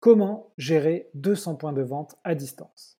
[0.00, 2.98] Comment gérer 200 points de vente à distance?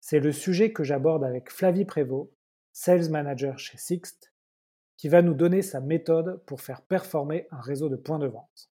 [0.00, 2.30] C'est le sujet que j'aborde avec Flavie Prévost,
[2.72, 4.32] Sales Manager chez Sixt,
[4.96, 8.70] qui va nous donner sa méthode pour faire performer un réseau de points de vente.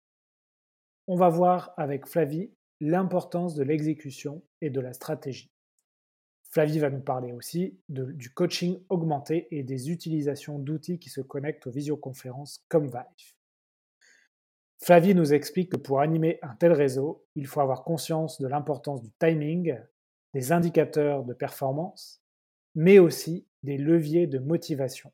[1.06, 5.52] On va voir avec Flavie l'importance de l'exécution et de la stratégie.
[6.50, 11.66] Flavie va nous parler aussi du coaching augmenté et des utilisations d'outils qui se connectent
[11.66, 13.34] aux visioconférences comme Vive.
[14.82, 19.00] Flavie nous explique que pour animer un tel réseau, il faut avoir conscience de l'importance
[19.00, 19.78] du timing,
[20.34, 22.20] des indicateurs de performance,
[22.74, 25.12] mais aussi des leviers de motivation.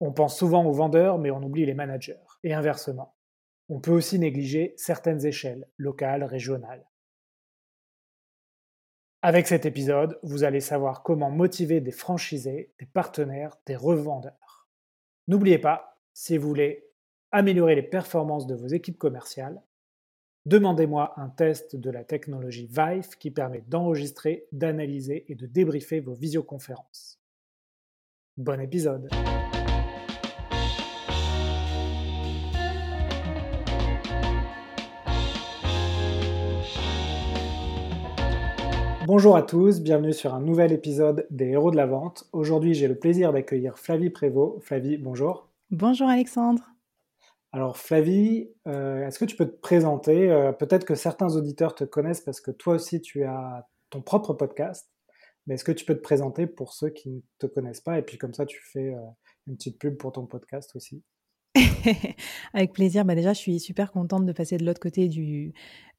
[0.00, 3.16] On pense souvent aux vendeurs, mais on oublie les managers, et inversement.
[3.70, 6.86] On peut aussi négliger certaines échelles, locales, régionales.
[9.22, 14.68] Avec cet épisode, vous allez savoir comment motiver des franchisés, des partenaires, des revendeurs.
[15.26, 16.87] N'oubliez pas, si vous voulez
[17.30, 19.60] améliorer les performances de vos équipes commerciales,
[20.46, 26.14] demandez-moi un test de la technologie Vive qui permet d'enregistrer, d'analyser et de débriefer vos
[26.14, 27.20] visioconférences.
[28.36, 29.08] Bon épisode
[39.06, 42.28] Bonjour à tous, bienvenue sur un nouvel épisode des Héros de la Vente.
[42.32, 44.62] Aujourd'hui, j'ai le plaisir d'accueillir Flavie Prévost.
[44.62, 45.48] Flavie, bonjour.
[45.70, 46.77] Bonjour Alexandre.
[47.52, 50.30] Alors Flavie, euh, est-ce que tu peux te présenter?
[50.30, 54.34] Euh, Peut-être que certains auditeurs te connaissent parce que toi aussi tu as ton propre
[54.34, 54.90] podcast.
[55.46, 57.98] Mais est-ce que tu peux te présenter pour ceux qui ne te connaissent pas?
[57.98, 59.00] Et puis comme ça, tu fais euh,
[59.46, 61.02] une petite pub pour ton podcast aussi.
[62.54, 63.04] Avec plaisir.
[63.04, 65.52] Bah déjà, je suis super contente de passer de l'autre côté du,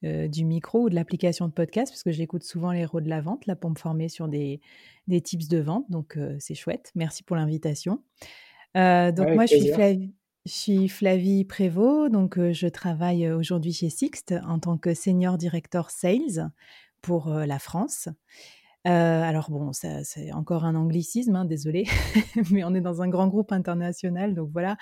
[0.06, 3.10] euh, du micro ou de l'application de podcast parce que j'écoute souvent les héros de
[3.10, 4.62] la vente là pour me former sur des,
[5.08, 5.90] des tips de vente.
[5.90, 6.92] Donc, euh, c'est chouette.
[6.96, 8.04] Merci pour l'invitation.
[8.78, 10.14] Euh, donc, moi, je suis, Flavie,
[10.50, 12.12] je suis Flavie Prévost.
[12.12, 16.50] Donc, je travaille aujourd'hui chez Sixt en tant que senior director sales
[17.02, 18.10] pour la France.
[18.88, 21.86] Euh, alors bon, c'est encore un anglicisme, hein, désolé,
[22.52, 24.78] mais on est dans un grand groupe international, donc voilà.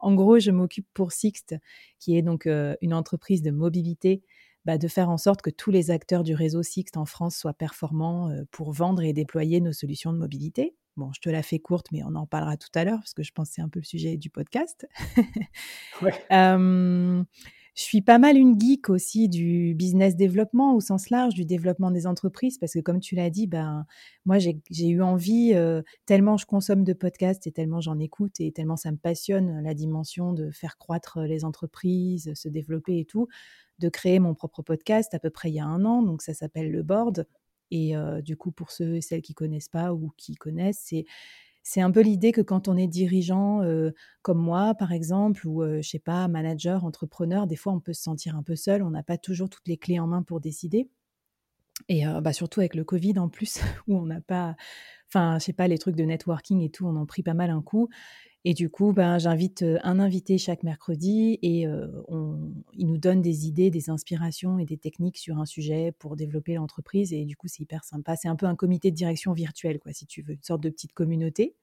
[0.00, 1.54] En gros, je m'occupe pour Sixt,
[1.98, 4.22] qui est donc euh, une entreprise de mobilité,
[4.64, 7.52] bah, de faire en sorte que tous les acteurs du réseau Sixt en France soient
[7.52, 10.74] performants euh, pour vendre et déployer nos solutions de mobilité.
[10.96, 13.22] Bon, je te la fais courte, mais on en parlera tout à l'heure parce que
[13.22, 14.86] je pense que c'est un peu le sujet du podcast.
[16.02, 16.12] ouais.
[17.74, 21.90] Je suis pas mal une geek aussi du business développement au sens large, du développement
[21.90, 23.86] des entreprises, parce que comme tu l'as dit, ben,
[24.26, 28.52] moi j'ai eu envie, euh, tellement je consomme de podcasts et tellement j'en écoute et
[28.52, 33.28] tellement ça me passionne la dimension de faire croître les entreprises, se développer et tout,
[33.78, 36.34] de créer mon propre podcast à peu près il y a un an, donc ça
[36.34, 37.26] s'appelle Le Board.
[37.72, 41.04] Et euh, du coup, pour ceux et celles qui connaissent pas ou qui connaissent, c'est
[41.64, 43.60] c'est un peu l'idée que quand on est dirigeant
[44.22, 48.02] comme moi, par exemple, ou je sais pas, manager, entrepreneur, des fois on peut se
[48.02, 50.90] sentir un peu seul, on n'a pas toujours toutes les clés en main pour décider.
[51.88, 54.56] Et bah, surtout avec le Covid en plus, où on n'a pas,
[55.08, 57.50] enfin, je sais pas, les trucs de networking et tout, on en pris pas mal
[57.50, 57.88] un coup.
[58.44, 61.66] Et du coup, ben, j'invite un invité chaque mercredi et
[62.08, 66.16] on, il nous donne des idées, des inspirations et des techniques sur un sujet pour
[66.16, 67.12] développer l'entreprise.
[67.12, 68.16] Et du coup, c'est hyper sympa.
[68.16, 70.70] C'est un peu un comité de direction virtuel, quoi, si tu veux, une sorte de
[70.70, 71.54] petite communauté.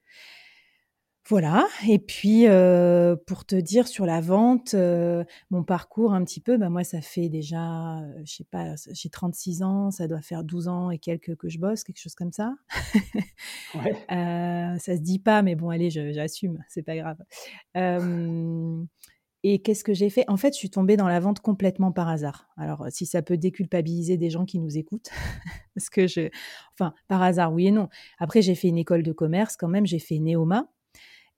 [1.30, 6.42] Voilà, et puis euh, pour te dire sur la vente, euh, mon parcours un petit
[6.42, 10.24] peu, bah moi ça fait déjà, euh, je sais pas, j'ai 36 ans, ça doit
[10.24, 12.56] faire 12 ans et quelques que je bosse, quelque chose comme ça.
[13.76, 13.96] ouais.
[14.80, 17.20] ça se dit pas, mais bon allez, j'assume, c'est pas grave.
[19.44, 20.26] et qu'est-ce que j'ai fait?
[20.30, 22.50] En fait, je suis tombée dans la vente complètement par hasard.
[22.58, 25.12] Alors, si ça peut déculpabiliser des gens qui nous écoutent,
[25.76, 26.32] parce que je,
[26.74, 27.88] enfin, par hasard, oui et non.
[28.18, 30.68] Après, j'ai fait une école de commerce quand même, j'ai fait Neoma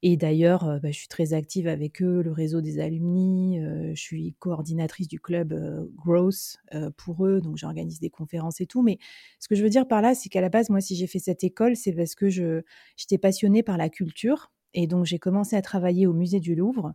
[0.03, 3.59] et d'ailleurs, euh, bah, je suis très active avec eux, le réseau des alumni.
[3.59, 6.57] Euh, je suis coordinatrice du club euh, Growth
[6.97, 8.81] pour eux, donc j'organise des conférences et tout.
[8.81, 8.97] Mais
[9.39, 11.19] ce que je veux dire par là, c'est qu'à la base, moi, si j'ai fait
[11.19, 14.51] cette école, c'est parce que j'étais passionnée par la culture.
[14.73, 16.93] Et donc, j'ai commencé à travailler au musée du Louvre.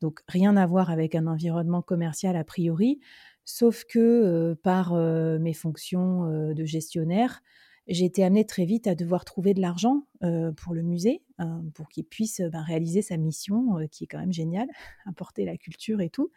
[0.00, 3.00] Donc, rien à voir avec un environnement commercial a priori,
[3.44, 7.42] sauf que par mes fonctions de gestionnaire,
[7.88, 11.88] j'ai été amenée très vite à devoir trouver de l'argent pour le musée, hein, pour
[11.88, 14.68] qu'il puisse ben, réaliser sa mission, qui est quand même géniale,
[15.06, 16.30] apporter la culture et tout.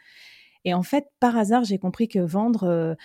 [0.64, 2.96] Et en fait, par hasard, j'ai compris que vendre,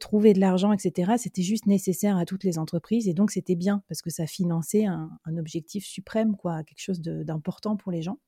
[0.00, 3.08] trouver de l'argent, etc., c'était juste nécessaire à toutes les entreprises.
[3.08, 7.00] Et donc, c'était bien parce que ça finançait un, un objectif suprême, quoi, quelque chose
[7.00, 8.18] d'important pour les gens.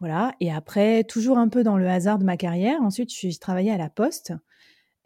[0.00, 0.34] Voilà.
[0.40, 3.76] Et après, toujours un peu dans le hasard de ma carrière, ensuite, je travaillé à
[3.76, 4.32] la Poste.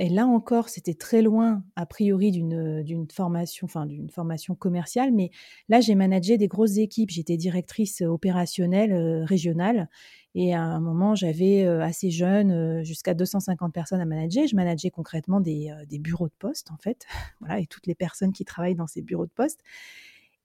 [0.03, 5.13] Et là encore, c'était très loin, a priori, d'une formation, enfin, d'une formation commerciale.
[5.13, 5.31] Mais
[5.69, 7.11] là, j'ai managé des grosses équipes.
[7.11, 9.89] J'étais directrice opérationnelle régionale.
[10.35, 14.45] Et à un moment, j'avais assez jeune, jusqu'à 250 personnes à manager.
[14.49, 17.07] Je manageais concrètement des, des, bureaux de poste, en fait,
[17.39, 19.61] voilà, et toutes les personnes qui travaillent dans ces bureaux de poste.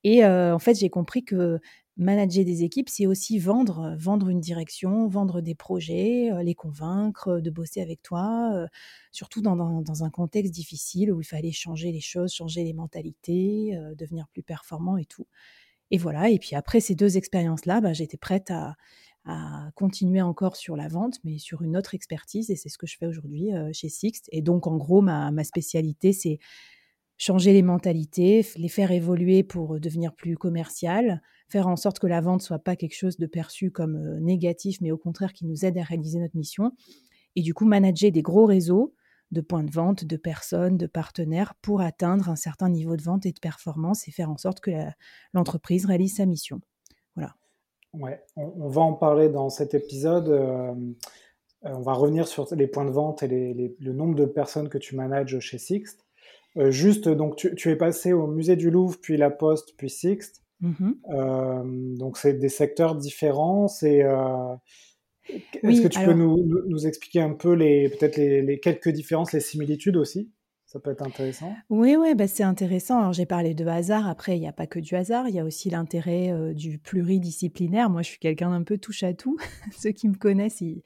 [0.04, 1.60] Et en fait, j'ai compris que
[1.98, 7.50] manager des équipes, c'est aussi vendre, vendre une direction, vendre des projets, les convaincre de
[7.50, 8.68] bosser avec toi,
[9.12, 14.28] surtout dans, un contexte difficile où il fallait changer les choses, changer les mentalités, devenir
[14.28, 15.28] plus performant et tout.
[15.90, 18.76] Et voilà, et puis après ces deux expériences-là, bah, j'étais prête à,
[19.76, 22.96] continuer encore sur la vente, mais sur une autre expertise, et c'est ce que je
[22.98, 24.30] fais aujourd'hui chez Sixt.
[24.32, 26.40] Et donc, en gros, ma spécialité, c'est
[27.18, 32.22] changer les mentalités, les faire évoluer pour devenir plus commercial, faire en sorte que la
[32.22, 35.78] vente soit pas quelque chose de perçu comme négatif, mais au contraire qui nous aide
[35.78, 36.72] à réaliser notre mission.
[37.36, 38.94] Et du coup, manager des gros réseaux
[39.32, 43.26] de points de vente, de personnes, de partenaires pour atteindre un certain niveau de vente
[43.26, 44.72] et de performance et faire en sorte que
[45.34, 46.62] l'entreprise réalise sa mission.
[47.16, 47.36] Voilà.
[47.94, 50.30] Ouais, on, va en parler dans cet épisode.
[50.30, 50.74] Euh,
[51.64, 54.96] on va revenir sur les points de vente et le nombre de personnes que tu
[54.96, 56.07] manages chez Sixt.
[56.58, 60.44] Euh, juste, donc tu, es passé au musée du Louvre, puis la Poste, puis Sixt.
[60.62, 60.94] Mm-hmm.
[61.12, 63.68] Euh, donc c'est des secteurs différents.
[63.68, 64.04] C'est
[65.64, 66.38] est-ce que tu peux nous,
[66.68, 70.32] nous, expliquer un peu les peut-être les, les, quelques différences, les similitudes aussi?
[70.68, 71.56] Ça peut être intéressant.
[71.70, 73.00] Oui, ouais, bah c'est intéressant.
[73.00, 74.06] Alors j'ai parlé de hasard.
[74.06, 75.30] Après, il n'y a pas que du hasard.
[75.30, 77.90] Il y a aussi l'intérêt euh, du pluridisciplinaire.
[77.90, 79.38] Moi, je suis quelqu'un d'un peu touche à tout.
[79.80, 80.84] Ceux qui me connaissent, ils,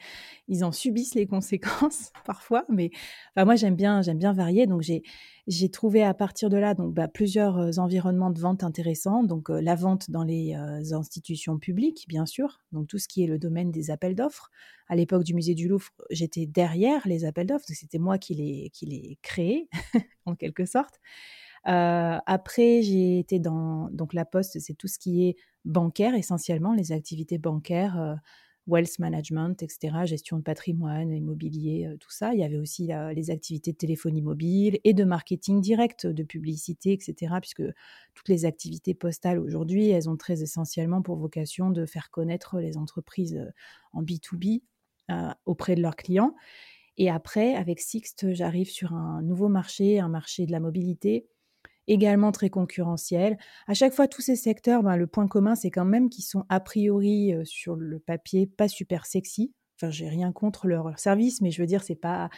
[0.48, 2.64] ils en subissent les conséquences parfois.
[2.70, 2.92] Mais
[3.36, 4.68] enfin, moi, j'aime bien, j'aime bien varier.
[4.68, 5.02] Donc j'ai
[5.48, 9.24] j'ai trouvé à partir de là donc bah, plusieurs euh, environnements de vente intéressants.
[9.24, 12.62] Donc euh, la vente dans les euh, institutions publiques, bien sûr.
[12.72, 14.52] Donc tout ce qui est le domaine des appels d'offres.
[14.88, 17.66] À l'époque du musée du Louvre, j'étais derrière les appels d'offres.
[17.68, 19.68] C'était moi qui les qui les créais
[20.26, 21.00] en quelque sorte.
[21.64, 26.92] après, j'ai été dans donc la Poste, c'est tout ce qui est bancaire essentiellement, les
[26.92, 28.18] activités bancaires
[28.68, 32.34] wealth management, etc., gestion de patrimoine, immobilier, euh, tout ça.
[32.34, 36.94] Il y avait aussi les activités de téléphonie mobile et de marketing direct, de publicité,
[36.94, 37.64] etc., puisque
[38.14, 42.78] toutes les activités postales aujourd'hui, elles ont très essentiellement pour vocation de faire connaître les
[42.78, 43.52] entreprises euh,
[43.94, 44.62] en B2B
[45.10, 46.36] euh, auprès de leurs clients.
[46.98, 51.26] Et après, avec Sixt, j'arrive sur un nouveau marché, un marché de la mobilité
[51.88, 53.38] également très concurrentiel.
[53.68, 56.46] À chaque fois, tous ces secteurs, ben, le point commun, c'est quand même qu'ils sont
[56.50, 59.54] a priori sur le papier pas super sexy.
[59.78, 62.30] Enfin, j'ai rien contre leur service, mais je veux dire, c'est pas.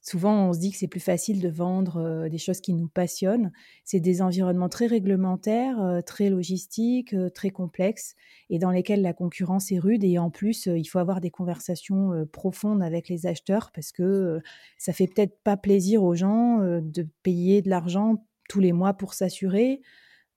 [0.00, 3.50] Souvent, on se dit que c'est plus facile de vendre des choses qui nous passionnent.
[3.84, 8.14] C'est des environnements très réglementaires, très logistiques, très complexes,
[8.48, 10.04] et dans lesquels la concurrence est rude.
[10.04, 14.40] Et en plus, il faut avoir des conversations profondes avec les acheteurs parce que
[14.78, 19.14] ça fait peut-être pas plaisir aux gens de payer de l'argent tous les mois pour
[19.14, 19.80] s'assurer,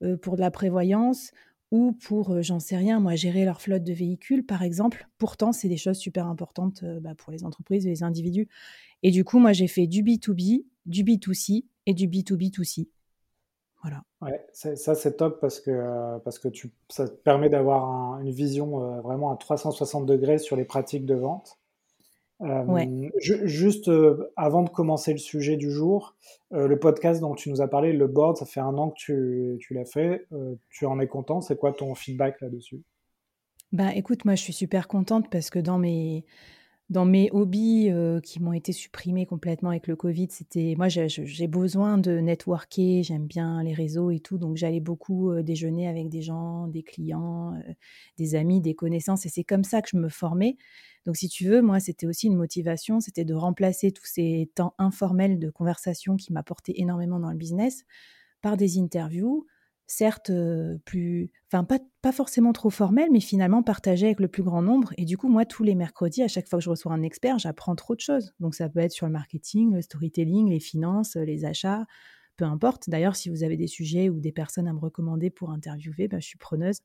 [0.04, 1.32] euh, pour de la prévoyance
[1.72, 5.08] ou pour, euh, j'en sais rien, moi, gérer leur flotte de véhicules, par exemple.
[5.18, 8.50] Pourtant, c'est des choses super importantes euh, bah, pour les entreprises et les individus.
[9.04, 12.90] Et du coup, moi, j'ai fait du B2B, du B2C et du B2B2C.
[13.82, 14.04] Voilà.
[14.22, 19.02] Ouais, ça c'est top parce que, parce que tu, ça te permet d'avoir une vision
[19.02, 21.61] vraiment à 360 degrés sur les pratiques de vente.
[22.44, 26.16] Euh, juste euh, avant de commencer le sujet du jour,
[26.54, 28.96] euh, le podcast dont tu nous as parlé, le board, ça fait un an que
[28.98, 30.28] tu, tu l'as fait.
[30.70, 31.42] tu en es content?
[31.42, 32.82] C'est quoi ton feedback là-dessus?
[33.72, 36.26] Bah écoute, moi je suis super contente parce que dans mes,
[36.92, 37.90] dans mes hobbies
[38.22, 43.26] qui m'ont été supprimés complètement avec le Covid, c'était moi j'ai besoin de networker, j'aime
[43.26, 47.60] bien les réseaux et tout, donc j'allais beaucoup déjeuner avec des gens, des clients,
[48.18, 50.58] des amis, des connaissances, et c'est comme ça que je me formais.
[51.06, 54.76] Donc, si tu veux, moi, c'était aussi une motivation, c'était de remplacer tous ces temps
[54.78, 57.86] informels de conversation qui m'apportaient énormément dans le business
[58.42, 59.48] par des interviews,
[59.92, 60.32] certes
[60.86, 64.94] plus, enfin pas, pas forcément trop formelles, mais finalement partagées avec le plus grand nombre.
[64.98, 67.38] Et du coup, moi, tous les mercredis, à chaque fois que je reçois un expert,
[67.40, 68.34] j'apprends trop de choses.
[68.40, 71.86] Donc, ça peut être sur le marketing, le storytelling, les finances, les achats,
[72.38, 72.90] peu importe.
[72.90, 76.22] D'ailleurs, si vous avez des sujets ou des personnes à me recommander pour interviewer, ben,
[76.22, 76.80] je suis preneuse.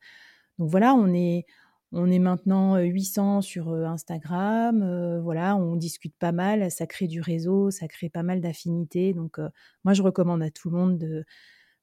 [0.59, 1.47] Donc voilà, on est,
[1.93, 7.71] on est maintenant 800 sur Instagram, voilà, on discute pas mal, ça crée du réseau,
[7.71, 9.13] ça crée pas mal d'affinités.
[9.13, 9.39] Donc
[9.85, 11.25] moi, je recommande à tout le monde de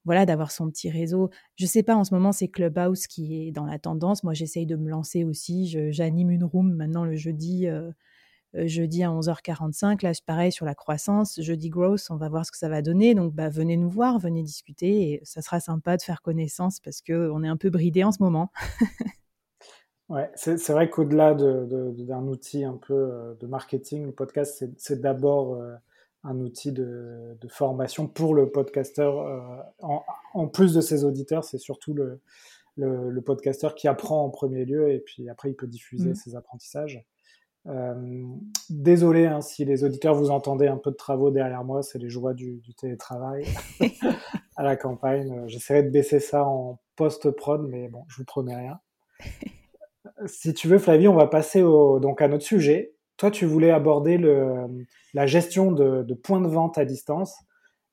[0.06, 1.30] voilà d'avoir son petit réseau.
[1.56, 4.24] Je sais pas, en ce moment, c'est Clubhouse qui est dans la tendance.
[4.24, 5.68] Moi, j'essaye de me lancer aussi.
[5.92, 7.68] J'anime une room maintenant le jeudi,
[8.54, 10.04] jeudi à 11h45.
[10.04, 11.40] Là, pareil sur la croissance.
[11.42, 13.16] Jeudi growth, on va voir ce que ça va donner.
[13.16, 15.12] Donc, bah, venez nous voir, venez discuter.
[15.12, 18.22] Et ça sera sympa de faire connaissance parce qu'on est un peu bridé en ce
[18.22, 18.52] moment.
[20.10, 25.56] Ouais, c'est vrai qu'au-delà d'un outil un peu euh, de marketing, le podcast, c'est d'abord
[25.56, 25.74] euh,
[26.24, 29.74] un outil de, formation pour le podcasteur.
[29.82, 32.22] En, plus de ses auditeurs, c'est surtout le,
[32.78, 36.16] le, podcasteur qui apprend en premier lieu et puis après il peut diffuser mmh.
[36.16, 37.06] ses apprentissages.
[38.70, 42.10] désolé hein, si les auditeurs vous entendez un peu de travaux derrière moi, c'est les
[42.10, 43.46] joies du, du télétravail
[44.56, 45.44] à la campagne.
[45.48, 48.80] J'essaierai de baisser ça en post-prod, mais bon, je vous promets rien.
[50.26, 52.93] si tu veux, Flavie, on va passer au, donc à notre sujet.
[53.24, 57.38] Toi, tu voulais aborder le, la gestion de, points de vente à distance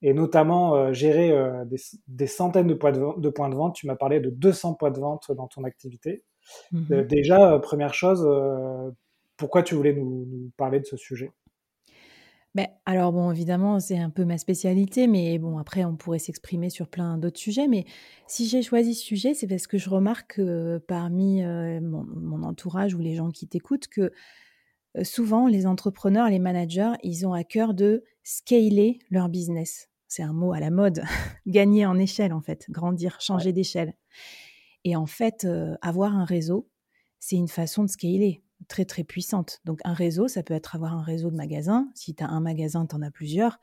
[0.03, 1.65] et notamment euh, gérer euh,
[2.09, 3.77] des, centaines de points de, points de vente.
[3.77, 6.25] Tu m'as parlé de 200 points de vente dans ton activité.
[6.73, 6.87] Mhm.
[6.91, 8.29] Euh, déjà, première chose,
[9.37, 11.31] pourquoi tu voulais nous, parler de ce sujet?
[12.57, 16.71] Ben, alors bon, évidemment, c'est un peu ma spécialité, mais bon, après, on pourrait s'exprimer
[16.71, 17.69] sur plein d'autres sujets.
[17.69, 17.85] Mais
[18.27, 20.41] si j'ai choisi ce sujet, c'est parce que je remarque
[20.89, 24.11] parmi mon, entourage ou les gens qui t'écoutent que
[25.03, 29.89] souvent, les entrepreneurs, les managers, ils ont à cœur de scaler leur business.
[30.09, 31.03] C'est un mot à la mode.
[31.47, 32.67] Gagner en échelle, en fait.
[32.71, 33.95] Grandir, changer d'échelle.
[34.85, 35.47] Et en fait,
[35.83, 36.69] avoir un réseau,
[37.19, 39.61] c'est une façon de scaler très très puissante.
[39.65, 41.89] Donc un réseau, ça peut être avoir un réseau de magasins.
[41.95, 43.59] Si tu as un magasin, tu en as plusieurs.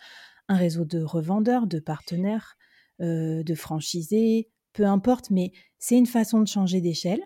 [0.48, 2.58] Un réseau de revendeurs, de partenaires,
[3.00, 7.22] de franchisés, peu importe, mais c'est une façon de changer d'échelle.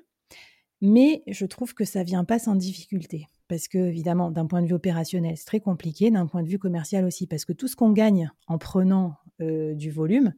[0.81, 4.67] Mais je trouve que ça vient pas sans difficulté parce que évidemment, d'un point de
[4.67, 7.75] vue opérationnel, c'est très compliqué, d'un point de vue commercial aussi, parce que tout ce
[7.75, 10.33] qu'on gagne en prenant euh, du volume,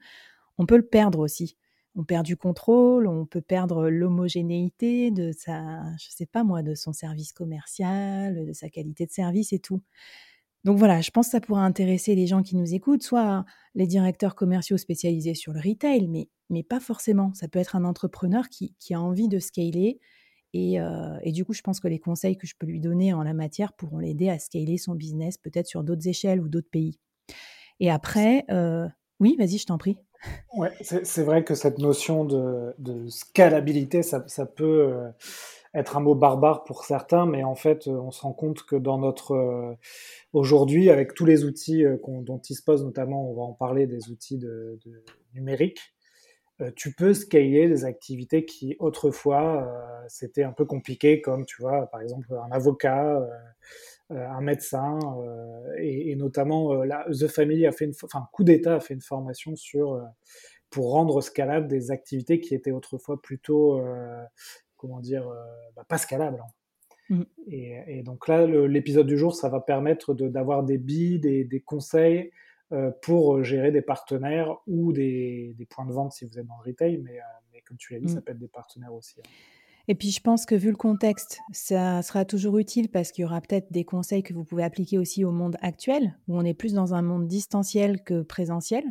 [0.57, 1.55] on peut le perdre aussi.
[1.93, 6.73] On perd du contrôle, on peut perdre l'homogénéité de sa, je sais pas moi, de
[6.73, 9.83] son service commercial, de sa qualité de service et tout.
[10.63, 13.85] Donc voilà, je pense que ça pourra intéresser les gens qui nous écoutent, soit les
[13.85, 17.31] directeurs commerciaux spécialisés sur le retail, mais, mais pas forcément.
[17.35, 19.99] Ça peut être un entrepreneur qui, qui a envie de scaler,
[20.55, 23.23] euh, et, du coup, je pense que les conseils que je peux lui donner en
[23.23, 26.99] la matière pourront l'aider à scaler son business, peut-être sur d'autres échelles ou d'autres pays.
[27.79, 28.87] Et après, euh,
[29.19, 29.97] oui, vas-y, je t'en prie.
[30.55, 32.73] Ouais, c'est vrai que cette notion de,
[33.09, 35.09] scalabilité, ça, peut euh,
[35.73, 38.97] être un mot barbare pour certains, mais en fait, on se rend compte que dans
[38.97, 39.75] notre
[40.31, 44.09] aujourd'hui, avec tous les outils dont il se pose, notamment, on va en parler des
[44.11, 45.93] outils de, de numériques,
[46.75, 51.87] tu peux scaler des activités qui autrefois euh, c'était un peu compliqué, comme tu vois,
[51.87, 53.17] par exemple un avocat,
[54.11, 54.99] euh, un médecin,
[55.77, 59.55] et, notamment la, The Family a fait une, enfin Coup d'État a fait une formation
[59.55, 60.05] sur
[60.69, 63.81] pour rendre scalable des activités qui étaient autrefois plutôt,
[64.75, 65.27] comment dire,
[65.75, 66.39] bah, pas scalables.
[66.41, 66.51] Hein.
[67.09, 67.23] Mmh.
[67.47, 72.19] Et, donc là, l'épisode du jour, ça va permettre d'avoir des billes, des, des conseils
[72.19, 72.42] euh,
[73.01, 76.97] pour gérer des partenaires ou des, points de vente si vous êtes dans le retail,
[76.97, 78.21] mais, euh, comme tu l'as dit, ça mm.
[78.21, 79.15] peut être des partenaires aussi.
[79.19, 79.29] Hein.
[79.87, 83.25] Et puis je pense que vu le contexte, ça sera toujours utile parce qu'il y
[83.25, 86.53] aura peut-être des conseils que vous pouvez appliquer aussi au monde actuel, où on est
[86.53, 88.85] plus dans un monde distanciel que présentiel.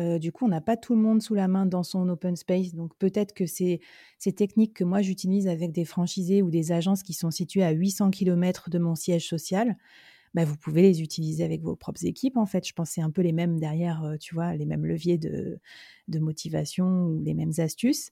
[0.00, 2.36] Euh, du coup, on n'a pas tout le monde sous la main dans son open
[2.36, 2.74] space.
[2.74, 3.80] Donc peut-être que ces,
[4.18, 7.70] ces techniques que moi j'utilise avec des franchisés ou des agences qui sont situées à
[7.70, 9.76] 800 km de mon siège social,
[10.34, 12.36] bah, vous pouvez les utiliser avec vos propres équipes.
[12.36, 14.84] En fait, je pense c'est un peu les mêmes derrière, euh, tu vois, les mêmes
[14.84, 15.60] leviers de,
[16.18, 18.10] motivation ou les mêmes astuces.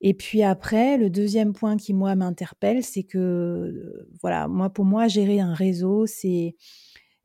[0.00, 4.84] Et puis après, le deuxième point qui moi m'interpelle, c'est que euh, voilà, moi pour
[4.84, 6.56] moi gérer un réseau, c'est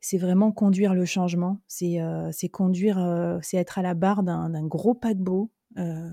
[0.00, 4.94] c'est vraiment conduire le changement, c'est euh, conduire, c'est être à la barre d'un gros
[4.94, 5.50] paquebot.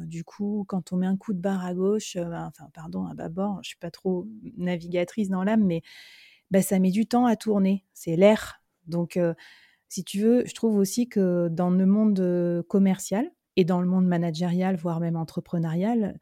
[0.05, 3.59] du coup, quand on met un coup de barre à gauche, enfin pardon, à bâbord,
[3.63, 4.27] je suis pas trop
[4.57, 5.83] navigatrice dans l'âme, mais
[6.51, 7.85] bah, ça met du temps à tourner.
[7.93, 8.61] C'est l'air.
[8.85, 9.33] Donc, euh,
[9.89, 13.87] si tu veux, je trouve aussi que dans le monde euh, commercial et dans le
[13.87, 16.19] monde managérial, voire même entrepreneurial,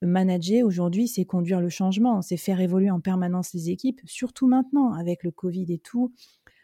[0.00, 4.92] manager aujourd'hui, c'est conduire le changement, c'est faire évoluer en permanence les équipes, surtout maintenant
[4.92, 6.12] avec le Covid et tout,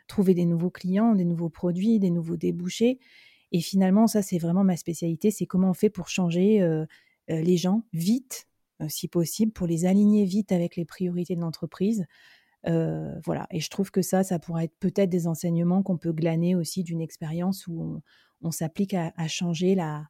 [0.06, 3.00] trouver des nouveaux clients, des nouveaux produits, des nouveaux débouchés.
[3.50, 6.86] Et finalement, ça, c'est vraiment ma spécialité, c'est comment on fait pour changer euh,
[7.28, 8.46] les gens vite,
[8.88, 12.06] si possible, pour les aligner vite avec les priorités de l'entreprise,
[12.66, 13.46] euh, voilà.
[13.50, 16.82] Et je trouve que ça, ça pourrait être peut-être des enseignements qu'on peut glaner aussi
[16.82, 18.00] d'une expérience où
[18.42, 20.06] on, s'applique à, changer la,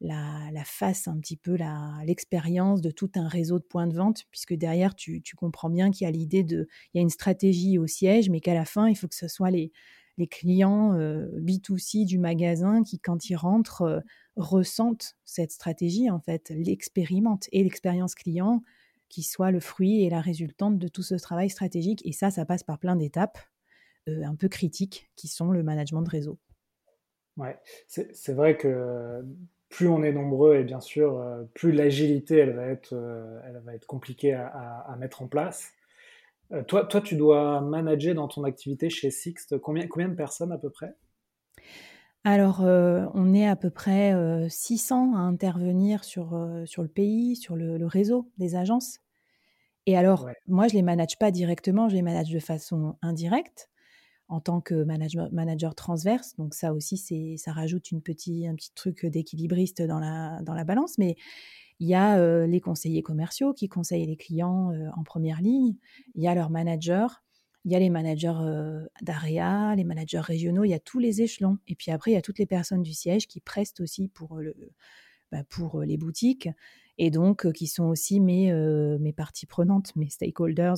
[0.00, 1.56] la, face, un petit peu
[2.04, 6.04] l'expérience de tout un réseau de points de vente, puisque derrière, tu, comprends bien qu'il
[6.04, 8.88] y a l'idée de, il y a une stratégie au siège, mais qu'à la fin,
[8.88, 9.72] il faut que ce soit les,
[10.18, 14.00] les clients euh, B2C du magasin qui, quand ils rentrent, euh,
[14.36, 17.48] ressentent cette stratégie, en fait, l'expérimentent.
[17.52, 18.62] Et l'expérience client,
[19.10, 22.00] qui soit le fruit et la résultante de tout ce travail stratégique.
[22.06, 23.38] Et ça, ça passe par plein d'étapes
[24.08, 26.38] euh, un peu critiques qui sont le management de réseau.
[27.36, 29.22] Ouais, c'est vrai que
[29.68, 33.60] plus on est nombreux et bien sûr, euh, plus l'agilité, elle, va être, euh, elle
[33.64, 35.72] va être compliquée à, mettre en place.
[36.66, 40.58] toi, toi, tu dois manager dans ton activité chez Sixt combien, combien de personnes à
[40.58, 40.94] peu près?
[42.24, 44.14] Alors, on est à peu près,
[44.48, 49.00] 600 à intervenir sur, sur le pays, sur le réseau des agences.
[49.86, 53.68] Et alors, moi, je les manage pas directement, je les manage de façon indirecte
[54.28, 56.36] en tant que manager transverse.
[56.36, 60.54] Donc ça aussi, c'est ça rajoute une petit un petit truc d'équilibriste dans la dans
[60.54, 60.98] la balance.
[60.98, 61.16] Mais
[61.80, 65.74] il y a, les conseillers commerciaux qui conseillent les clients, en première ligne.
[66.14, 67.08] Il y a leurs managers
[67.64, 68.32] il y a les managers
[69.02, 71.58] d'AREA, les managers régionaux, il y a tous les échelons.
[71.68, 74.38] Et puis après, il y a toutes les personnes du siège qui prestent aussi pour,
[74.38, 74.54] le,
[75.30, 76.48] bah, pour les boutiques
[76.96, 78.52] et donc qui sont aussi mes,
[78.98, 80.76] mes parties prenantes, mes stakeholders,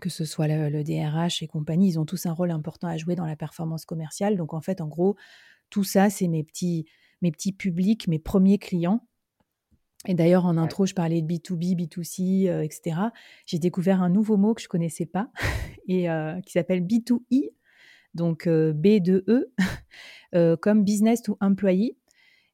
[0.00, 3.14] que ce soit le, DRH et compagnie, ils ont tous un rôle important à jouer
[3.14, 4.36] dans la performance commerciale.
[4.36, 5.16] Donc en fait, en gros,
[5.70, 6.86] tout ça, c'est mes petits,
[7.22, 9.06] mes petits publics, mes premiers clients
[10.06, 12.96] et d'ailleurs, en intro, je parlais de B2B, B2C, etc.
[13.46, 15.30] J'ai découvert un nouveau mot que je connaissais pas
[15.88, 16.06] et
[16.44, 17.50] qui s'appelle B2E,
[18.14, 19.46] donc B2E,
[20.60, 21.96] comme business to employee.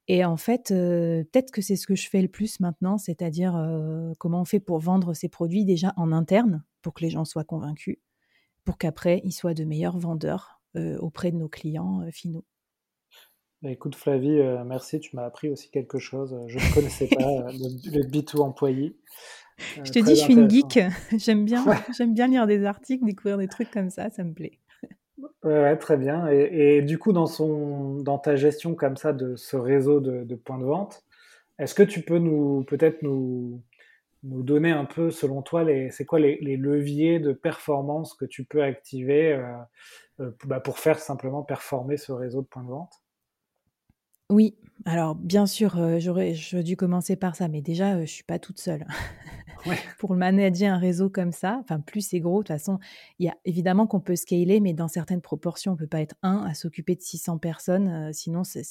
[0.07, 3.53] Et en fait, peut-être que c'est ce que je fais le plus maintenant, c'est-à-dire
[4.19, 7.45] comment on fait pour vendre ces produits déjà en interne, pour que les gens soient
[7.45, 7.99] convaincus,
[8.65, 10.61] pour qu'après, ils soient de meilleurs vendeurs
[11.01, 12.45] auprès de nos clients finaux.
[13.63, 16.35] Bah, écoute Flavie, euh, merci, tu m'as appris aussi quelque chose.
[16.47, 17.53] Je ne connaissais pas euh,
[17.93, 18.97] le, B2 employé.
[19.77, 20.81] Euh, je te dis, je suis une geek.
[21.19, 21.63] J'aime bien,
[21.95, 24.59] j'aime bien lire des articles, découvrir des trucs comme ça, ça me plaît.
[25.45, 26.27] Ouais, très bien.
[26.29, 30.59] Et, du coup, dans, son, dans ta gestion comme ça de ce réseau de, points
[30.59, 31.05] de vente,
[31.59, 33.61] est-ce que tu peux nous peut-être nous,
[34.23, 38.45] nous donner un peu, selon toi, les, c'est quoi les, leviers de performance que tu
[38.45, 39.39] peux activer
[40.47, 43.03] bah, pour faire simplement performer ce réseau de points de vente?
[44.31, 44.55] Oui,
[44.87, 48.61] alors bien sûr, j'aurais dû commencer par ça, mais déjà, je je suis pas toute
[48.61, 48.87] seule.
[49.99, 52.79] Pour manager un réseau comme ça, enfin plus c'est gros, de toute façon,
[53.19, 56.15] il y a évidemment qu'on peut scaler, mais dans certaines proportions, on peut pas être
[56.23, 58.63] un à s'occuper de 600 personnes, sinon c'est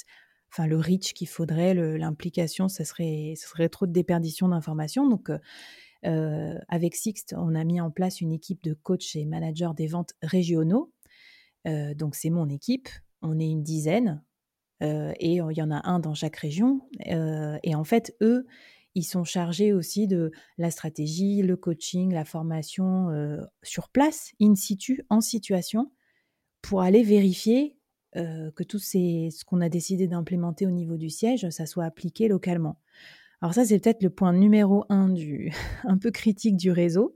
[0.52, 5.08] enfin le reach qu'il faudrait, l'implication, ça serait ce serait trop de déperdition d'informations.
[5.08, 5.30] Donc,
[6.04, 10.14] avec Sixt, on a mis en place une équipe de coachs et managers des ventes
[10.24, 10.92] régionaux.
[11.66, 12.90] donc c'est mon équipe,
[13.22, 14.24] on est une dizaine.
[14.82, 16.82] Et il y en a un dans chaque région.
[17.00, 18.46] Et en fait, eux,
[18.96, 23.10] ils sont chargés aussi de la stratégie, le coaching, la formation
[23.64, 25.92] sur place, in situ, en situation,
[26.62, 27.78] pour aller vérifier
[28.14, 32.80] que tout ce qu'on a décidé d'implémenter au niveau du siège, ça soit appliqué localement.
[33.42, 35.54] Alors ça, c'est peut-être le point numéro un du,
[35.84, 37.16] un peu critique du réseau,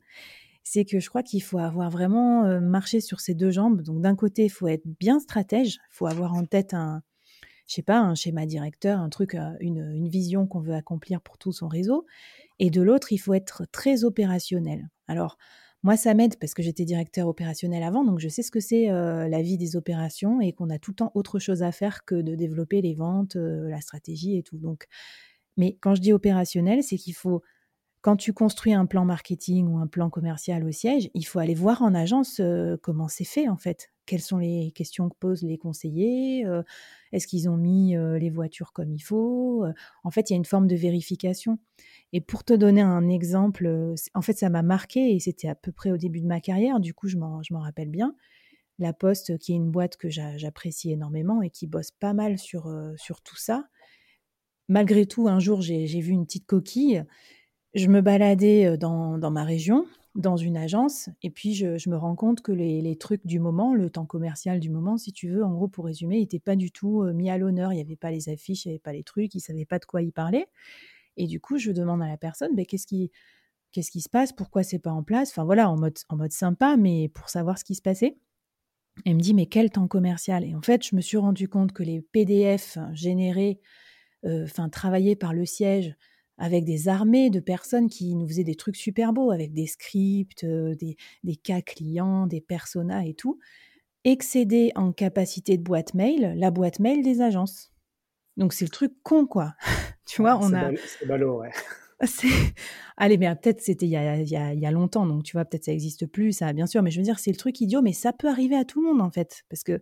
[0.64, 3.82] c'est que je crois qu'il faut avoir vraiment marché sur ses deux jambes.
[3.82, 7.04] Donc d'un côté, il faut être bien stratège, il faut avoir en tête un,
[7.68, 11.52] je sais pas, un schéma directeur, un truc, une, vision qu'on veut accomplir pour tout
[11.52, 12.06] son réseau.
[12.60, 14.90] Et de l'autre, il faut être très opérationnel.
[15.08, 15.38] Alors,
[15.82, 18.88] moi, ça m'aide parce que j'étais directeur opérationnel avant, donc je sais ce que c'est
[18.88, 22.16] la vie des opérations et qu'on a tout le temps autre chose à faire que
[22.16, 24.58] de développer les ventes, la stratégie et tout.
[24.58, 24.86] Donc,
[25.58, 27.42] mais quand je dis opérationnel, c'est qu'il faut
[28.04, 31.54] quand tu construis un plan marketing ou un plan commercial au siège, il faut aller
[31.56, 32.42] voir en agence
[32.82, 33.92] comment c'est fait en fait.
[34.06, 36.46] Quelles sont les questions que posent les conseillers
[37.14, 39.66] Est-ce qu'ils ont mis les voitures comme il faut
[40.04, 41.60] En fait, il y a une forme de vérification.
[42.12, 45.72] Et pour te donner un exemple, en fait, ça m'a marqué et c'était à peu
[45.72, 48.18] près au début de ma carrière, du coup, je m'en rappelle bien.
[48.80, 52.70] La Poste, qui est une boîte que j'apprécie énormément et qui bosse pas mal sur,
[52.98, 53.70] sur tout ça.
[54.68, 57.06] Malgré tout, un jour, j'ai vu une petite coquille
[57.74, 62.42] je me baladais dans, ma région, dans une agence, et puis je, me rends compte
[62.42, 65.68] que les, trucs du moment, le temps commercial du moment, si tu veux, en gros,
[65.68, 67.74] pour résumer, n'étaient pas du tout mis à l'honneur.
[67.74, 69.66] Il n'y avait pas les affiches, il n'y avait pas les trucs, ils ne savaient
[69.66, 70.46] pas de quoi y parler.
[71.18, 73.12] Et du coup, je demande à la personne, «Ben, qu'est-ce qui,
[73.72, 74.34] qu'est-ce qui se passe?
[74.34, 75.32] Pourquoi c'est pas en place?
[75.32, 78.18] Enfin voilà, en mode, en mode sympa, mais pour savoir ce qui se passait.
[79.06, 80.44] Elle me dit, mais quel temps commercial?
[80.44, 83.60] Et en fait, je me suis rendu compte que les PDF générés,
[84.24, 85.96] enfin travaillés par le siège,
[86.38, 90.46] avec des armées de personnes qui nous faisaient des trucs super beaux, avec des scripts,
[90.46, 93.40] des, cas clients, des personas et tout,
[94.04, 97.72] excéder en capacité de boîte mail la boîte mail des agences.
[98.38, 99.54] Donc c'est le truc con, quoi.
[100.06, 100.72] tu vois, on a.
[100.76, 101.52] C'est ballot, ouais.
[102.98, 106.06] Allez, mais peut-être c'était il, il, y a longtemps, donc tu vois, peut-être ça n'existe
[106.06, 108.28] plus, ça, bien sûr, mais je veux dire, c'est le truc idiot, mais ça peut
[108.28, 109.82] arriver à tout le monde, en fait, parce que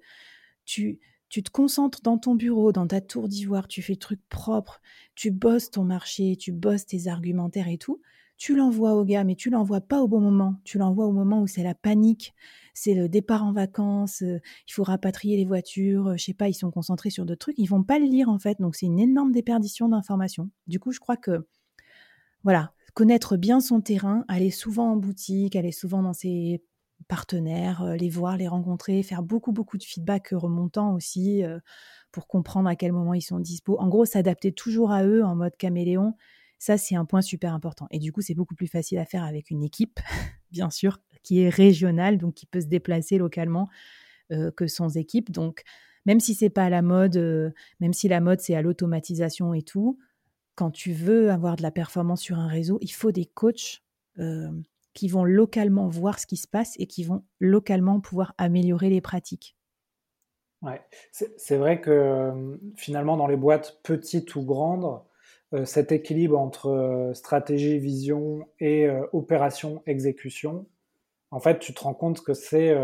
[0.65, 0.99] tu,
[1.31, 4.81] tu te concentres dans ton bureau, dans ta tour d'ivoire, tu fais le truc propre,
[5.15, 8.01] tu bosses ton marché, tu bosses tes argumentaires et tout,
[8.35, 10.59] tu l'envoies au gars, mais tu l'envoies pas au bon moment.
[10.65, 12.33] Tu l'envoies au moment où c'est la panique,
[12.73, 16.49] c'est le départ en vacances, euh, il faut rapatrier les voitures, euh, je sais pas,
[16.49, 18.59] ils sont concentrés sur d'autres trucs, ils vont pas le lire en fait.
[18.59, 20.49] Donc c'est une énorme déperdition d'informations.
[20.67, 21.47] Du coup, je crois que
[22.43, 26.61] voilà, connaître bien son terrain, aller souvent en boutique, aller souvent dans ses
[27.12, 31.43] partenaires, les voir, les rencontrer, faire beaucoup, beaucoup de feedback remontant aussi
[32.13, 33.78] pour comprendre à quel moment ils sont dispo.
[33.80, 36.15] En gros, s'adapter toujours à eux en mode caméléon,
[36.62, 37.88] ça, c'est un point super important.
[37.89, 40.00] Et du coup, c'est beaucoup plus facile à faire avec une équipe,
[40.52, 43.67] bien sûr, qui est régionale, donc qui peut se déplacer localement
[44.32, 45.32] euh, que sans équipe.
[45.32, 45.63] Donc,
[46.06, 49.56] même si c'est pas à la mode, euh, même si la mode c'est à l'automatisation
[49.56, 49.97] et tout,
[50.54, 53.82] quand tu veux avoir de la performance sur un réseau, il faut des coachs
[54.19, 54.52] euh,
[54.93, 59.01] qui vont localement voir ce qui se passe et qui vont localement pouvoir améliorer les
[59.01, 59.56] pratiques.
[60.62, 65.01] Ouais, c'est vrai que finalement dans les boîtes petites ou grandes,
[65.54, 70.67] euh, cet équilibre entre euh, stratégie, vision et euh, opération, exécution,
[71.32, 72.75] en fait, tu te rends compte que c'est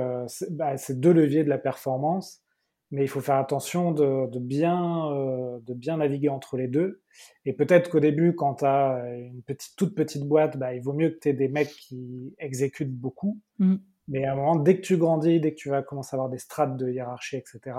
[0.52, 2.42] bah, deux leviers de la performance,
[2.92, 5.10] mais il faut faire attention de, bien,
[5.62, 7.02] de bien naviguer entre les deux.
[7.46, 10.94] Et peut-être qu'au début, quand tu as une petite, toute petite boîte, bah, il vaut
[10.94, 13.40] mieux que tu aies des mecs qui exécutent beaucoup.
[13.60, 13.76] Mmh.
[14.08, 16.30] Mais à un moment, dès que tu grandis, dès que tu vas commencer à avoir
[16.30, 17.76] des strates de hiérarchie, etc.,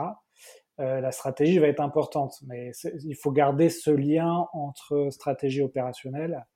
[0.81, 2.37] euh, la stratégie va être importante.
[2.47, 2.73] Mais
[3.05, 6.47] il faut garder ce lien entre stratégie opérationnelle,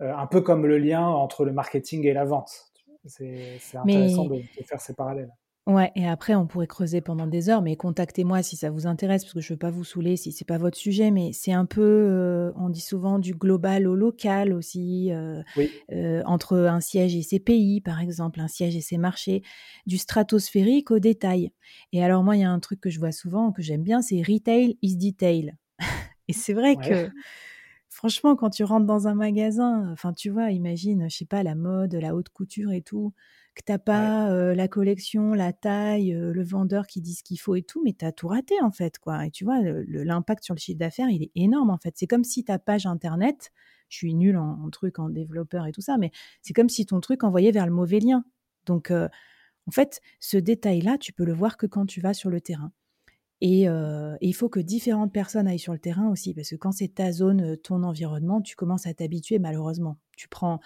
[0.00, 2.72] euh, un peu comme le lien entre le marketing et la vente.
[3.04, 5.32] C'est intéressant de, faire ces parallèles.
[5.68, 9.24] Ouais, et après, on pourrait creuser pendant des heures, mais contactez-moi si ça vous intéresse,
[9.24, 11.52] parce que je ne veux pas vous saouler si c'est pas votre sujet, mais c'est
[11.52, 15.42] un peu, euh, on dit souvent du global au local aussi, euh,
[15.92, 19.42] euh, entre un siège et ses pays, par exemple, un siège et ses marchés,
[19.84, 21.52] du stratosphérique au détail.
[21.92, 24.00] Et alors moi, il y a un truc que je vois souvent, que j'aime bien,
[24.00, 25.54] c'est retail is detail.
[26.28, 27.10] et c'est vrai que
[27.90, 31.54] franchement, quand tu rentres dans un magasin, enfin, tu vois, imagine, je sais pas, la
[31.54, 33.12] mode, la haute couture et tout,
[33.54, 37.62] que t'as pas la collection, la taille, le vendeur qui dit ce qu'il faut et
[37.62, 39.26] tout, mais tu as tout raté en fait, quoi.
[39.26, 41.94] Et tu vois, l'impact sur le chiffre d'affaires, il est énorme en fait.
[41.96, 43.50] C'est comme si ta page internet,
[43.88, 46.10] je suis nulle en, truc, en développeur et tout ça, mais
[46.42, 48.24] c'est comme si ton truc envoyait vers le mauvais lien.
[48.66, 48.92] Donc,
[49.68, 52.72] en fait, ce détail-là, tu peux le voir que quand tu vas sur le terrain.
[53.40, 53.66] Et,
[54.20, 57.12] il faut que différentes personnes aillent sur le terrain aussi, parce que quand c'est ta
[57.12, 59.98] zone, ton environnement, tu commences à t'habituer malheureusement.
[60.16, 60.58] Tu prends,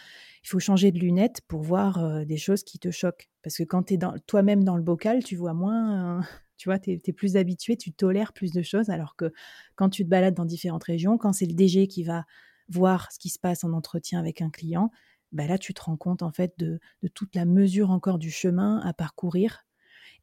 [0.42, 3.84] il faut changer de lunettes pour voir des choses qui te choquent, parce que quand
[3.84, 6.22] tu es toi-même dans le bocal, tu vois moins,
[6.56, 9.32] tu vois, tu es, plus habitué, tu tolères plus de choses, alors que
[9.74, 12.24] quand tu te balades dans différentes régions, quand c'est le DG qui va
[12.68, 14.90] voir ce qui se passe en entretien avec un client,
[15.32, 16.78] bah là tu te rends compte en fait de
[17.14, 19.64] toute la mesure encore du chemin à parcourir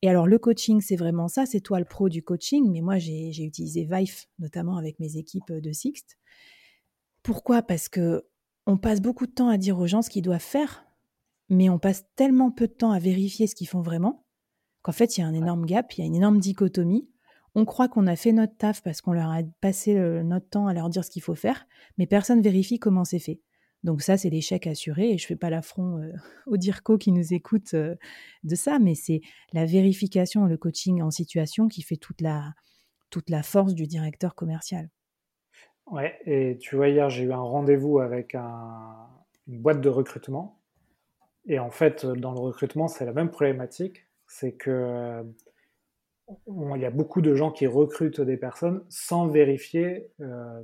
[0.02, 1.46] et alors, le coaching, c'est vraiment ça.
[1.46, 2.72] C'est toi le pro du coaching.
[2.72, 6.18] Mais moi, j'ai utilisé Vive, notamment avec mes équipes de Sixt.
[7.22, 7.62] Pourquoi?
[7.62, 8.26] Parce que
[8.66, 10.86] on passe beaucoup de temps à dire aux gens ce qu'ils doivent faire,
[11.50, 14.26] mais on passe tellement peu de temps à vérifier ce qu'ils font vraiment
[14.84, 17.10] qu'en fait, il y a un énorme gap, il y a une énorme dichotomie.
[17.56, 20.74] On croit qu'on a fait notre taf parce qu'on leur a passé notre temps à
[20.74, 23.42] leur dire ce qu'il faut faire, mais personne vérifie comment c'est fait.
[23.84, 26.12] Donc ça, c'est l'échec assuré et je fais pas l'affront euh,
[26.48, 27.96] aux DIRCO qui nous écoutent euh,
[28.44, 29.22] de ça, mais c'est
[29.54, 32.54] la vérification, le coaching en situation qui fait toute la,
[33.10, 34.90] toute la force du directeur commercial.
[35.88, 40.62] Ouais, et tu vois, hier, j'ai eu un rendez-vous avec une boîte de recrutement.
[41.48, 44.06] Et en fait, dans le recrutement, c'est la même problématique.
[44.28, 45.26] C'est que
[46.46, 50.12] il y a beaucoup de gens qui recrutent des personnes sans vérifier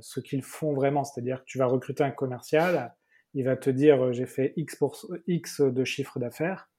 [0.00, 1.02] ce qu'ils font vraiment.
[1.02, 2.94] C'est-à-dire que tu vas recruter un commercial,
[3.36, 4.96] il va te dire euh, j'ai fait X, pour,
[5.26, 6.70] X de chiffre d'affaires,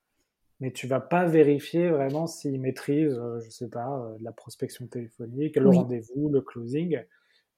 [0.60, 4.88] mais tu vas pas vérifier vraiment s'il maîtrise, euh, je sais pas, euh, la prospection
[4.88, 7.00] téléphonique, le rendez-vous, le closing.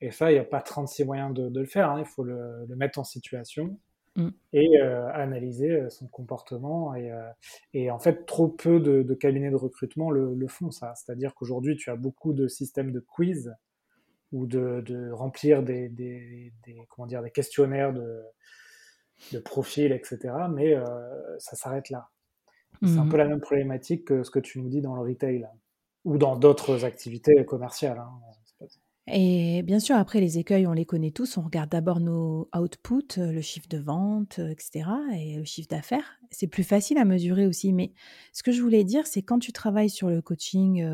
[0.01, 1.89] Et ça, il n'y a pas 36 moyens de, le faire.
[1.89, 1.99] Hein.
[1.99, 3.79] Il faut le, mettre en situation
[4.17, 4.29] mm.
[4.51, 6.93] et analyser son comportement.
[7.73, 10.93] Et, en fait, trop peu de, cabinets de recrutement le, font, ça.
[10.95, 13.53] C'est-à-dire qu'aujourd'hui, tu as beaucoup de systèmes de quiz
[14.31, 16.53] ou de, remplir des,
[16.87, 18.23] comment dire, des questionnaires de,
[19.31, 20.33] de profil, etc.
[20.51, 20.83] Mais euh,
[21.39, 22.09] ça s'arrête là.
[22.81, 23.09] C'est un mhm.
[23.09, 25.47] peu la même problématique que ce que tu nous dis dans le retail
[26.05, 27.97] ou dans d'autres activités commerciales.
[27.97, 28.67] Hein.
[29.11, 31.37] Et bien sûr, après, les écueils, on les connaît tous.
[31.37, 35.67] On regarde d'abord nos outputs, euh, le chiffre de vente, euh, etc., et le chiffre
[35.67, 36.19] d'affaires.
[36.31, 37.73] C'est plus facile à mesurer aussi.
[37.73, 37.91] Mais
[38.33, 40.85] ce que je voulais dire, c'est quand tu travailles sur le coaching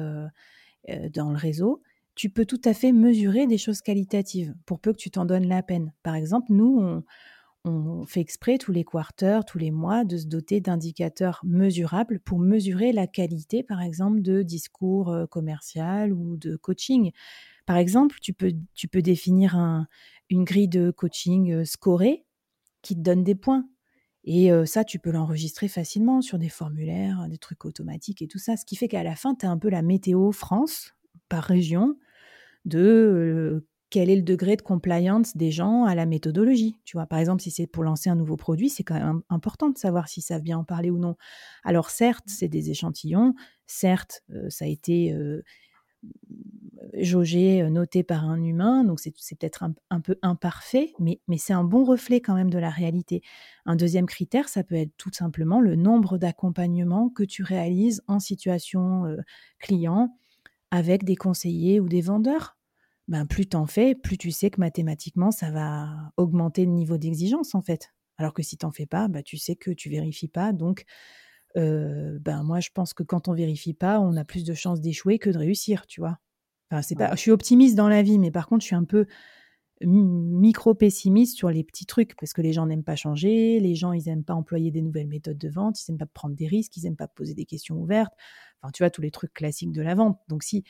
[1.13, 1.81] dans le réseau,
[2.15, 5.47] tu peux tout à fait mesurer des choses qualitatives pour peu que tu t'en donnes
[5.47, 5.93] la peine.
[6.01, 7.03] Par exemple, nous, on,
[7.65, 12.39] on fait exprès tous les quarters, tous les mois, de se doter d'indicateurs mesurables pour
[12.39, 17.11] mesurer la qualité, par exemple, de discours euh, commercial ou de coaching.
[17.65, 19.85] Par exemple, tu peux, tu définir
[20.29, 22.25] une grille de coaching euh, scorée
[22.83, 23.67] qui te donne des points.
[24.23, 28.39] Et euh, ça, tu peux l'enregistrer facilement sur des formulaires, des trucs automatiques et tout
[28.39, 28.57] ça.
[28.57, 30.95] Ce qui fait qu'à la fin, tu as un peu la météo France
[31.29, 31.97] par région
[32.65, 36.75] de quel est le degré de compliance des gens à la méthodologie.
[36.85, 39.69] Tu vois, par exemple, si c'est pour lancer un nouveau produit, c'est quand même important
[39.69, 41.15] de savoir s'ils savent bien en parler ou non.
[41.63, 43.35] Alors certes, c'est des échantillons,
[43.67, 45.43] certes, euh, ça a été euh,
[46.93, 51.63] jaugé, noté par un humain, donc c'est peut-être un, peu imparfait, mais, mais c'est un
[51.63, 53.21] bon reflet quand même de la réalité.
[53.65, 58.19] Un deuxième critère, ça peut être tout simplement le nombre d'accompagnements que tu réalises en
[58.19, 59.15] situation
[59.59, 60.15] client
[60.69, 62.55] avec des conseillers ou des vendeurs.
[63.07, 67.53] Ben, plus en fais, plus tu sais que mathématiquement, ça va augmenter le niveau d'exigence
[67.53, 67.93] en fait.
[68.17, 70.85] Alors que si t'en fais pas, ben, tu sais que tu vérifies pas, donc
[71.55, 75.19] ben moi je pense que quand on vérifie pas, on a plus de chances d'échouer
[75.19, 76.17] que de réussir, tu vois.
[76.69, 78.83] Enfin, c'est pas, je suis optimiste dans la vie, mais par contre je suis un
[78.83, 79.05] peu
[79.81, 83.93] micro pessimiste sur les petits trucs parce que les gens n'aiment pas changer, les gens
[83.93, 86.75] ils aiment pas employer des nouvelles méthodes de vente, ils aiment pas prendre des risques,
[86.77, 88.13] ils aiment pas poser des questions ouvertes.
[88.61, 90.19] Enfin, tu vois tous les trucs classiques de la vente.
[90.27, 90.63] Donc si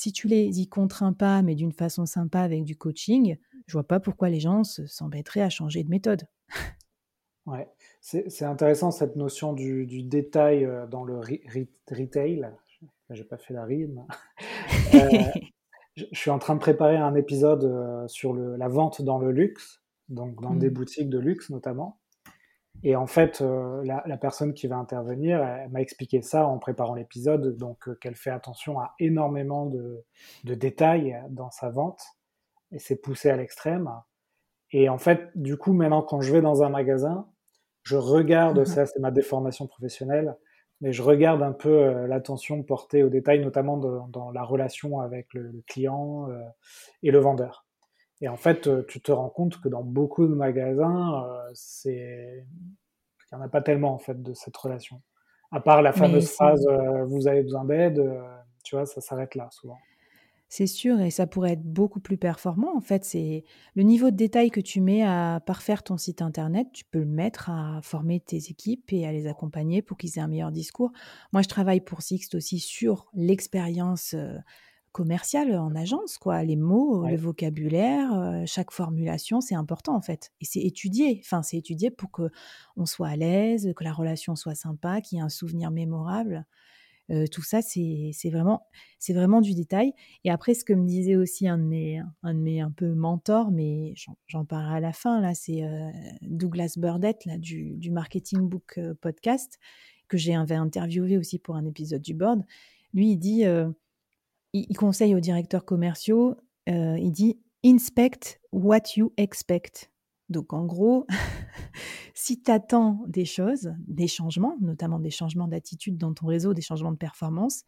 [0.00, 3.36] si tu les y contrains pas, mais d'une façon sympa avec du coaching,
[3.66, 6.22] je vois pas pourquoi les gens s'embêteraient à changer de méthode.
[7.44, 7.68] Ouais,
[8.00, 12.50] c'est intéressant cette notion du, détail euh, dans le retail.
[13.10, 14.06] J'ai pas fait la rime.
[14.94, 15.08] Euh,
[15.96, 19.30] je, suis en train de préparer un épisode euh, sur le, la vente dans le
[19.30, 20.74] luxe, donc dans des mmh.
[20.74, 21.99] boutiques de luxe notamment.
[22.82, 25.40] Et en fait, la, personne qui va intervenir,
[25.70, 30.02] m'a expliqué ça en préparant l'épisode, donc qu'elle fait attention à énormément de,
[30.44, 32.02] de, détails dans sa vente,
[32.72, 33.90] et c'est poussé à l'extrême.
[34.72, 37.26] Et en fait, du coup, maintenant, quand je vais dans un magasin,
[37.82, 40.36] je regarde, mmh ça c'est ma déformation professionnelle,
[40.80, 45.32] mais je regarde un peu euh, l'attention portée aux détails, notamment dans la relation avec
[45.34, 46.40] le, client euh,
[47.02, 47.66] et le vendeur.
[48.20, 52.46] Et en fait, euh, tu te rends compte que dans beaucoup de magasins, c'est
[53.32, 55.02] il n'y en a pas tellement en fait de cette relation.
[55.52, 56.66] À part la fameuse phrase
[57.06, 58.02] "vous avez besoin d'aide",
[58.64, 59.78] tu vois, ça s'arrête là souvent.
[60.52, 62.76] C'est sûr et ça pourrait être beaucoup plus performant.
[62.76, 63.44] En fait, c'est
[63.76, 67.04] le niveau de détail que tu mets à parfaire ton site internet, tu peux le
[67.04, 70.90] mettre à former tes équipes et à les accompagner pour qu'ils aient un meilleur discours.
[71.32, 74.16] Moi, je travaille pour Sixt aussi sur l'expérience
[74.92, 76.42] commerciale en agence, quoi.
[76.42, 80.32] Les mots, le vocabulaire, chaque formulation, c'est important en fait.
[80.40, 81.20] Et c'est étudié.
[81.24, 82.30] Enfin, c'est étudié pour que
[82.76, 86.46] on soit à l'aise, que la relation soit sympa, qu'il y ait un souvenir mémorable.
[87.10, 88.62] Euh, tout ça, c'est vraiment,
[89.08, 89.92] vraiment du détail.
[90.24, 92.94] Et après, ce que me disait aussi un de mes, un, de mes un peu
[92.94, 93.94] mentors, mais
[94.26, 95.90] j'en parlerai à la fin, là, c'est euh,
[96.22, 99.58] Douglas Burdett là, du, du Marketing Book Podcast,
[100.06, 102.44] que j'ai interviewé aussi pour un épisode du board.
[102.94, 103.44] Lui, il dit,
[104.52, 106.36] il, conseille aux directeurs commerciaux,
[106.66, 109.90] il dit, inspect what you expect.
[110.28, 111.06] Donc en gros,
[112.14, 116.62] si tu attends des choses, des changements, notamment des changements d'attitude dans ton réseau, des
[116.62, 117.64] changements de performance,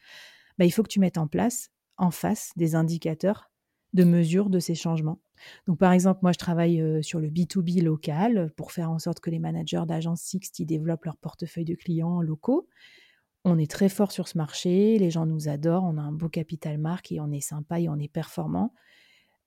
[0.59, 3.51] bah, il faut que tu mettes en place, en face, des indicateurs
[3.92, 5.21] de mesure de ces changements.
[5.66, 9.21] Donc par exemple, moi je travaille euh, sur le B2B local pour faire en sorte
[9.21, 12.68] que les managers d'agence Sixty développent leur portefeuille de clients locaux.
[13.44, 16.28] On est très fort sur ce marché, les gens nous adorent, on a un beau
[16.28, 18.72] capital marque et on est sympa et on est performant.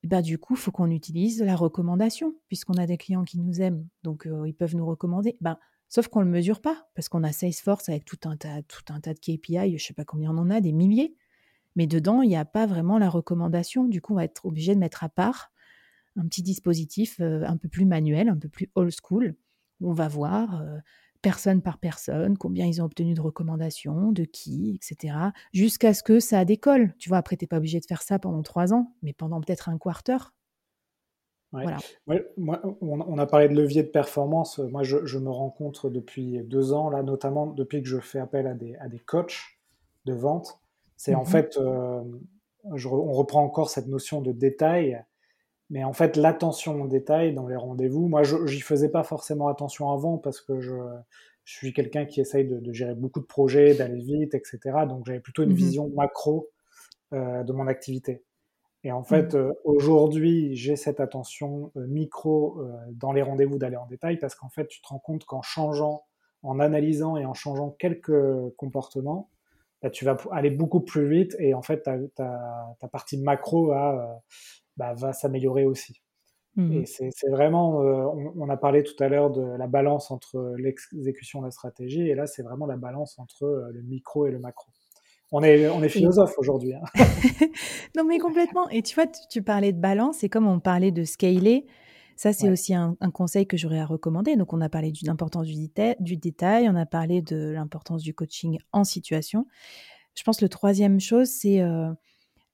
[0.04, 3.62] Bah, du coup, il faut qu'on utilise la recommandation, puisqu'on a des clients qui nous
[3.62, 5.38] aiment, donc ils peuvent nous recommander.
[5.40, 8.62] Ben, sauf qu'on ne le mesure pas, parce qu'on a Salesforce avec tout un, tas,
[8.64, 11.16] tout un tas de KPI, je ne sais pas combien on en a, des milliers,
[11.76, 13.86] mais dedans, il n'y a pas vraiment la recommandation.
[13.86, 15.52] Du coup, on va être obligé de mettre à part
[16.18, 19.36] un petit dispositif un peu plus manuel, un peu plus old school,
[19.80, 20.64] où on va voir
[21.26, 25.16] personne par personne, combien ils ont obtenu de recommandations, de qui, etc.
[25.54, 26.94] Jusqu'à ce que ça décolle.
[27.00, 29.42] Tu vois, après, tu n'es pas obligé de faire ça pendant trois ans, mais pendant
[29.42, 30.36] peut-être un quart d'heure.
[31.52, 31.78] Voilà.
[32.38, 34.60] moi, on a parlé de levier de performance.
[34.60, 38.46] Moi, je, me rends compte depuis deux ans, là, notamment depuis que je fais appel
[38.46, 39.42] à des, à des coachs
[40.06, 40.60] de vente.
[40.96, 41.26] C'est en mhm.
[41.26, 42.04] fait, euh,
[42.66, 45.04] on reprend encore cette notion de détail
[45.70, 49.48] mais en fait, l'attention au détail dans les rendez-vous, moi, je n'y faisais pas forcément
[49.48, 50.76] attention avant parce que je,
[51.44, 54.60] je suis quelqu'un qui essaye de, de, gérer beaucoup de projets, d'aller vite, etc.
[54.88, 56.50] Donc, j'avais plutôt une mmh vision macro
[57.14, 58.24] euh, de mon activité.
[58.84, 59.38] Et en fait, mmh.
[59.38, 64.50] euh, aujourd'hui, j'ai cette attention euh, micro dans les rendez-vous d'aller en détail parce qu'en
[64.50, 66.06] fait, tu te rends compte qu'en changeant,
[66.44, 68.14] en analysant et en changeant quelques
[68.56, 69.30] comportements,
[69.82, 73.68] bah, tu vas aller beaucoup plus vite et en fait, ta, ta, ta partie macro
[73.68, 74.22] va
[74.78, 76.02] bah, va s'améliorer aussi.
[76.56, 80.56] Mmh Et c'est vraiment, euh, on, a parlé tout à l'heure de la balance entre
[80.58, 84.32] l'exécution de la stratégie, et là, c'est vraiment la balance entre euh, le micro et
[84.32, 84.72] le macro.
[85.34, 86.74] On est, on est philosophe aujourd'hui.
[86.74, 86.84] Hein.
[87.98, 88.70] non, mais complètement.
[88.70, 91.66] Et tu vois, tu, parlais de balance, et comme on parlait de scaler,
[92.16, 94.38] ça, c'est aussi un, conseil que j'aurais à recommander.
[94.38, 95.56] Donc, on a parlé de l'importance du,
[96.00, 99.46] du, détail, on a parlé de l'importance du coaching en situation.
[100.14, 101.92] Je pense que le troisième chose, c'est euh,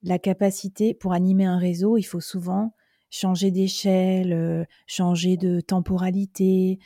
[0.04, 2.74] la capacité pour animer un réseau, il faut souvent
[3.10, 6.80] changer d'échelle, euh, changer de temporalité,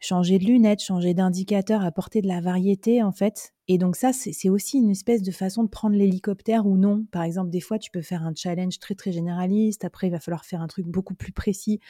[0.00, 3.54] changer de lunettes, changer d'indicateur, apporter de la variété en fait.
[3.66, 7.06] Et donc ça, c'est aussi une espèce de façon de prendre l'hélicoptère ou non.
[7.10, 9.84] Par exemple, des fois, tu peux faire un challenge très très généraliste.
[9.84, 11.80] Après, il va falloir faire un truc beaucoup plus précis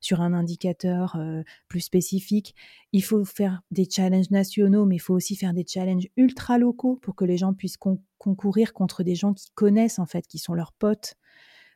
[0.00, 1.16] sur un indicateur
[1.68, 2.56] plus spécifique.
[2.92, 6.96] Il faut faire des challenges nationaux, mais il faut aussi faire des challenges ultra locaux
[7.00, 7.78] pour que les gens puissent
[8.18, 11.14] concourir contre des gens qui connaissent en fait, qui sont leurs potes.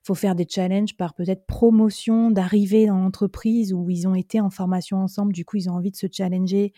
[0.05, 4.51] Faut faire des challenges par peut-être promotion d'arrivée dans l'entreprise où ils ont été en
[4.51, 6.73] formation ensemble, du coup ils ont envie de se challenger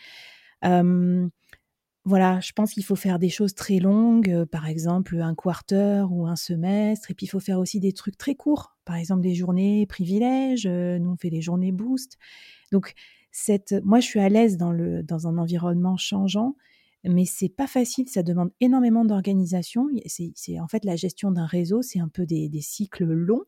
[2.06, 6.04] voilà, je pense qu'il faut faire des choses très longues, euh, par exemple un quarter
[6.08, 9.22] ou un semestre, et puis il faut faire aussi des trucs très courts, par exemple
[9.22, 12.16] des journées privilèges, euh, nous on fait des journées boost.
[12.70, 12.94] Donc
[13.32, 16.54] cette, moi je suis à l'aise dans, le, dans un environnement changeant,
[17.04, 19.86] mais c'est pas facile, ça demande énormément d'organisation.
[20.06, 23.44] C'est en fait la gestion d'un réseau, c'est un peu des, cycles longs,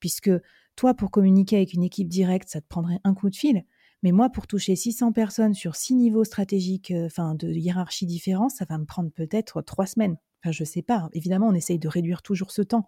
[0.00, 0.30] puisque
[0.76, 3.64] toi pour communiquer avec une équipe directe, ça te prendrait un coup de fil.
[4.02, 8.50] Mais moi, pour toucher 600 personnes sur six niveaux stratégiques, euh, enfin de hiérarchie différents,
[8.50, 10.18] ça va me prendre peut-être trois semaines.
[10.42, 11.08] Enfin, je sais pas.
[11.14, 12.86] Évidemment, on essaye de réduire toujours ce temps,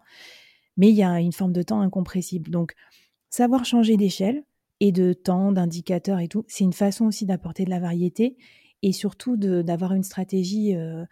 [0.77, 2.51] mais il y a une forme de temps incompressible.
[2.51, 2.75] Donc,
[3.31, 4.43] savoir changer d'échelle
[4.79, 8.37] et de temps, d'indicateurs et tout, c'est une façon aussi d'apporter de la variété
[8.83, 11.05] et surtout d'avoir une stratégie euh,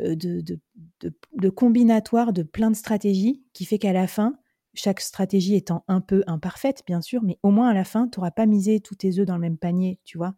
[0.00, 4.38] euh, de, combinatoire de plein de stratégies qui fait qu'à la fin,
[4.74, 8.18] chaque stratégie étant un peu imparfaite, bien sûr, mais au moins à la fin, tu
[8.18, 10.34] n'auras pas misé tous tes œufs dans le même panier, tu vois.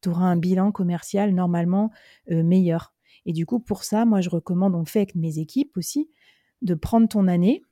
[0.00, 1.90] Tu auras un bilan commercial normalement
[2.30, 2.94] euh, meilleur.
[3.26, 6.10] Et du coup, pour ça, moi, je recommande, on fait avec mes équipes aussi,
[6.62, 7.62] de prendre ton année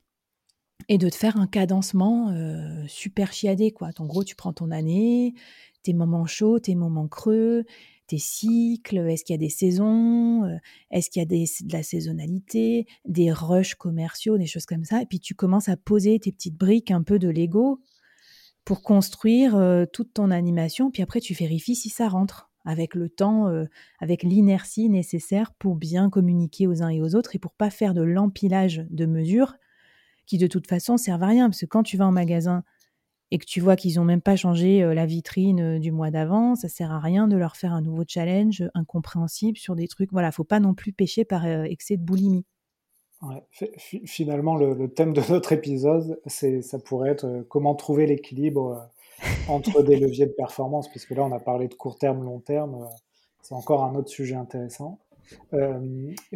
[0.88, 3.90] et de te faire un cadencement euh, super chiadé, quoi.
[3.98, 5.34] En gros, tu prends ton année,
[5.82, 7.64] tes moments chauds, tes moments creux,
[8.06, 10.56] tes cycles Est-ce qu'il y a des saisons euh,
[10.90, 15.02] Est-ce qu'il y a des, de la saisonnalité Des rushs commerciaux, des choses comme ça
[15.02, 17.80] Et puis tu commences à poser tes petites briques un peu de Lego
[18.64, 20.90] pour construire euh, toute ton animation.
[20.90, 23.46] Puis après, tu vérifies si ça rentre avec le temps,
[24.00, 27.94] avec l'inertie nécessaire pour bien communiquer aux uns et aux autres et pour pas faire
[27.94, 29.54] de l'empilage de mesures
[30.30, 31.50] qui de toute façon servent à rien.
[31.50, 32.62] Parce que quand tu vas en magasin
[33.32, 36.68] et que tu vois qu'ils n'ont même pas changé la vitrine du mois d'avant, ça
[36.68, 40.12] sert à rien de leur faire un nouveau challenge incompréhensible sur des trucs.
[40.12, 42.44] Voilà, faut pas non plus pêcher par excès de boulimie.
[44.04, 48.88] finalement, le, thème de notre épisode, c'est, ça pourrait être comment trouver l'équilibre
[49.48, 52.88] entre des leviers de performance, puisque là, on a parlé de court terme, long terme.
[53.42, 55.00] c'est encore un autre sujet intéressant.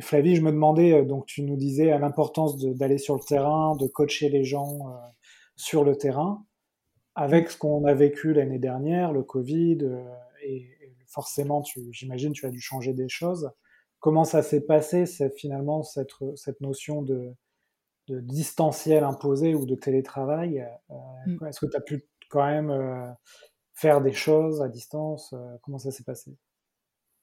[0.00, 3.86] Flavie, je me demandais, donc tu nous disais à l'importance d'aller sur le terrain, de
[3.86, 4.80] coacher les gens
[5.56, 6.44] sur le terrain
[7.14, 10.04] avec ce qu'on a vécu l'année dernière, le Covid, euh,
[10.42, 10.66] et,
[11.06, 13.52] forcément, j'imagine, tu as dû changer des choses.
[14.00, 15.04] Comment ça s'est passé,
[15.36, 17.32] finalement, cette, cette notion de,
[18.08, 20.94] de, distanciel imposé ou de télétravail euh,
[21.26, 21.46] mm.
[21.46, 23.08] Est-ce que tu as pu quand même euh,
[23.74, 26.36] faire des choses à distance Comment ça s'est passé?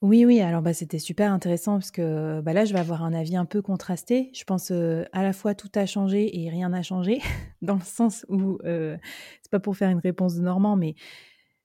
[0.02, 3.14] Oui, oui, alors, bah, c'était super intéressant parce que, bah, là, je vais avoir un
[3.14, 4.32] avis un peu contrasté.
[4.34, 7.20] Je pense, à la fois tout a changé et rien n'a changé,
[7.62, 10.96] dans le sens où, c'est pas pour faire une réponse de Normand, mais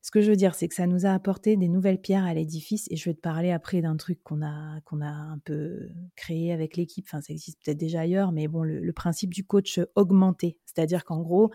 [0.07, 2.33] ce que je veux dire, c'est que ça nous a apporté des nouvelles pierres à
[2.33, 5.88] l'édifice et je vais te parler après d'un truc qu'on a qu'on a un peu
[6.14, 7.07] créé avec l'équipe.
[7.09, 10.59] Enfin, ça existe peut-être déjà ailleurs, mais bon, le principe du coach, augmenté.
[10.64, 11.51] C'est-à-dire qu'en gros,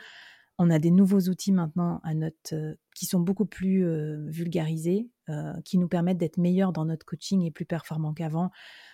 [0.58, 3.86] on a des nouveaux outils maintenant à notre, qui sont beaucoup plus
[4.28, 8.52] vulgarisés, euh, qui nous permettent d'être meilleurs dans notre coaching et plus performants qu'avant,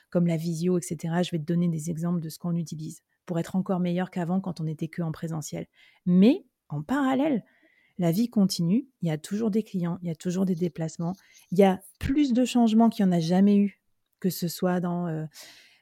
[0.09, 1.15] comme la visio, etc.
[1.23, 4.39] Je vais te donner des exemples de ce qu'on utilise pour être encore meilleur qu'avant
[4.39, 5.67] quand on n'était que en présentiel.
[6.05, 7.43] Mais en parallèle,
[7.97, 11.15] la vie continue, il y a toujours des clients, il y a toujours des déplacements,
[11.51, 13.81] il y a plus de changements qu'il n'y en a jamais eu,
[14.19, 15.25] que ce soit dans euh,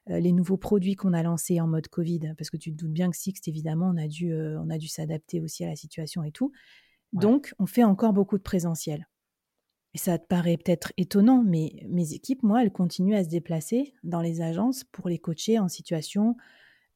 [0.08, 3.10] les nouveaux produits qu'on a lancés en mode Covid, parce que tu te doutes bien
[3.10, 6.24] que Sixt, évidemment, on a dû, euh, on a dû s'adapter aussi à la situation
[6.24, 6.52] et tout.
[7.14, 9.08] Donc, on fait encore beaucoup de présentiel.
[9.96, 13.94] Et ça te paraît peut-être étonnant, mais mes équipes, moi, elles continuent à se déplacer
[14.04, 16.36] dans les agences pour les coacher en situation,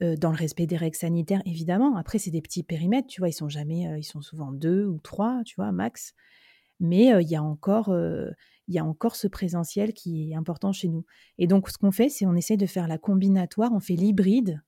[0.04, 1.96] euh, dans le respect des règles sanitaires, évidemment.
[1.96, 5.00] Après, c'est des petits périmètres, tu vois, ils sont jamais, ils sont souvent deux ou
[5.00, 6.14] trois, tu vois, max.
[6.82, 7.96] Mais il y a encore,
[8.70, 11.06] il y a encore ce présentiel qui est important chez nous.
[11.38, 14.62] Et donc, ce qu'on fait, c'est on essaie de faire la combinatoire, on fait l'hybride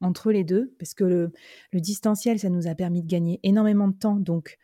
[0.00, 1.32] entre les deux, parce que le,
[1.74, 4.16] distanciel, ça nous a permis de gagner énormément de temps.
[4.16, 4.56] Donc,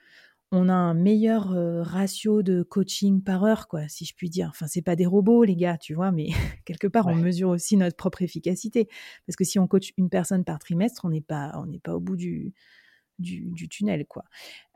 [0.52, 4.48] on a un meilleur euh, ratio de coaching par heure, quoi, si je puis dire.
[4.50, 6.28] Enfin, c'est pas des robots, les gars, tu vois, mais
[6.64, 8.88] quelque part, on mesure aussi notre propre efficacité.
[9.26, 11.94] Parce que si on coach une personne par trimestre, on n'est pas, on n'est pas
[11.94, 12.52] au bout du,
[13.18, 14.24] du, tunnel, quoi.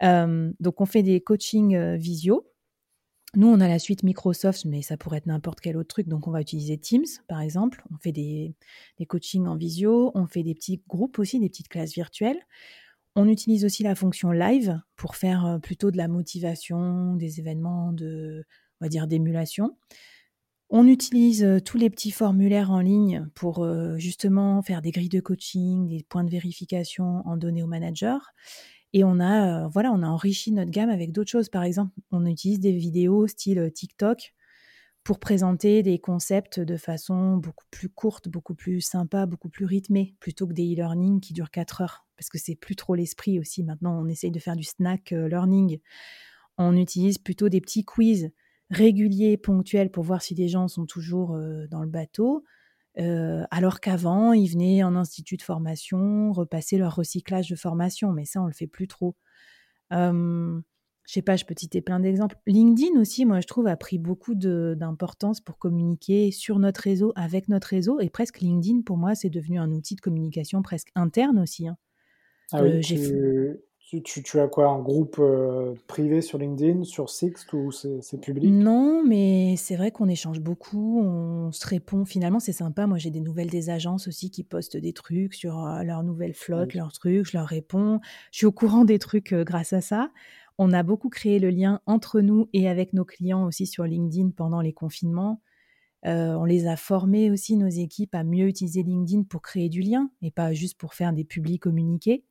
[0.02, 2.50] Euh, donc, on fait des coachings euh, visio
[3.36, 6.06] nous, on a la suite Microsoft, mais ça pourrait être n'importe quel autre truc.
[6.06, 7.82] Donc, on va utiliser Teams, par exemple.
[7.92, 8.54] On fait des,
[8.98, 10.12] des coachings en visio.
[10.14, 12.38] On fait des petits groupes aussi, des petites classes virtuelles.
[13.16, 18.44] On utilise aussi la fonction live pour faire plutôt de la motivation, des événements de,
[18.80, 19.76] on dire, d'émulation.
[20.70, 23.64] On utilise tous les petits formulaires en ligne pour
[23.98, 28.18] justement faire des grilles de coaching, des points de vérification en données aux managers.
[28.92, 31.48] Et on a, voilà, on a enrichi notre gamme avec d'autres choses.
[31.48, 34.34] Par exemple, on utilise des vidéos style TikTok
[35.04, 40.16] pour présenter des concepts de façon beaucoup plus courte, beaucoup plus sympa, beaucoup plus rythmée,
[40.18, 42.06] plutôt que des e-learning qui durent 4 heures.
[42.16, 43.62] Parce que c'est plus trop l'esprit aussi.
[43.64, 45.78] Maintenant, on essaye de faire du snack learning.
[46.56, 48.30] On utilise plutôt des petits quiz
[48.70, 51.38] réguliers, ponctuels, pour voir si les gens sont toujours
[51.68, 52.44] dans le bateau.
[52.96, 58.42] alors qu'avant, ils venaient en institut de formation, repasser leur recyclage de formation, mais ça,
[58.42, 59.16] on le fait plus trop.
[61.06, 62.36] Je sais pas, je peux citer plein d'exemples.
[62.46, 67.48] LinkedIn aussi, moi, je trouve, a pris beaucoup d'importance pour communiquer sur notre réseau, avec
[67.48, 71.38] notre réseau, et presque LinkedIn, pour moi, c'est devenu un outil de communication presque interne
[71.38, 71.68] aussi.
[71.68, 71.76] Hein.
[72.52, 72.80] Ah oui,
[74.02, 78.50] tu, as quoi, un groupe euh, privé sur LinkedIn, sur Sixt ou c'est public?
[78.50, 82.04] Non, mais c'est vrai qu'on échange beaucoup, on se répond.
[82.04, 82.86] Finalement, c'est sympa.
[82.86, 86.34] Moi, j'ai des nouvelles des agences aussi qui postent des trucs sur euh, leurs nouvelles
[86.34, 87.26] flottes, leurs trucs.
[87.26, 88.00] Je leur réponds.
[88.32, 90.10] Je suis au courant des trucs euh, grâce à ça.
[90.58, 94.30] On a beaucoup créé le lien entre nous et avec nos clients aussi sur LinkedIn
[94.36, 95.40] pendant les confinements.
[96.04, 100.10] on les a formés aussi, nos équipes, à mieux utiliser LinkedIn pour créer du lien
[100.22, 102.24] et pas juste pour faire des publics communiqués.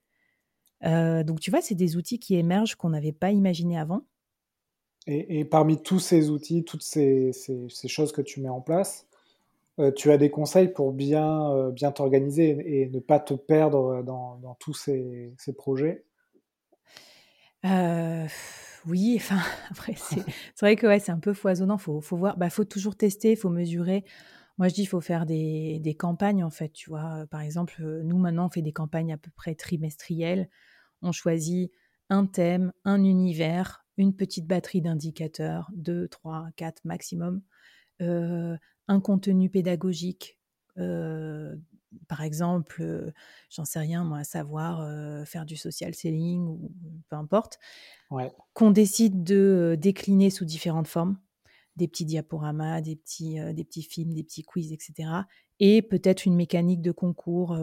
[0.86, 4.02] Euh, donc, tu vois, c'est des outils qui émergent qu'on n'avait pas imaginé avant.
[5.06, 7.32] Et, parmi tous ces outils, toutes ces,
[7.88, 9.06] choses que tu mets en place,
[9.80, 14.02] euh, tu as des conseils pour bien, euh, bien t'organiser et, ne pas te perdre
[14.04, 16.06] dans, tous ces, projets?
[17.64, 19.40] Oui, enfin,
[19.72, 20.24] après, c'est
[20.62, 21.78] vrai que ouais, c'est un peu foisonnant.
[21.78, 24.04] Faut, faut, voir, bah, faut toujours tester, faut mesurer.
[24.58, 27.26] Moi, je dis, faut faire des, campagnes, en fait, tu vois.
[27.32, 30.50] Par exemple, nous, maintenant, on fait des campagnes à peu près trimestrielles
[31.04, 31.72] on choisit
[32.10, 37.42] un thème, un univers, une petite batterie d'indicateurs, 2, 3, 4 maximum,
[38.02, 38.58] euh,
[38.88, 40.40] un contenu pédagogique,
[40.78, 41.56] euh,
[42.08, 43.12] par exemple, euh,
[43.50, 44.88] j'en sais rien, moi, savoir
[45.28, 46.72] faire du social selling ou
[47.10, 47.60] peu importe,
[48.54, 51.18] qu'on décide de décliner sous différentes formes,
[51.76, 55.10] des petits diaporamas, des petits, des petits films, des petits quiz, etc.
[55.60, 57.58] Et peut-être une mécanique de concours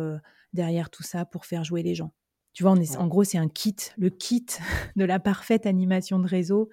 [0.52, 2.12] derrière tout ça pour faire jouer les gens.
[2.52, 4.46] Tu vois, en gros, c'est un kit, le kit
[4.96, 6.68] de la parfaite animation de réseau.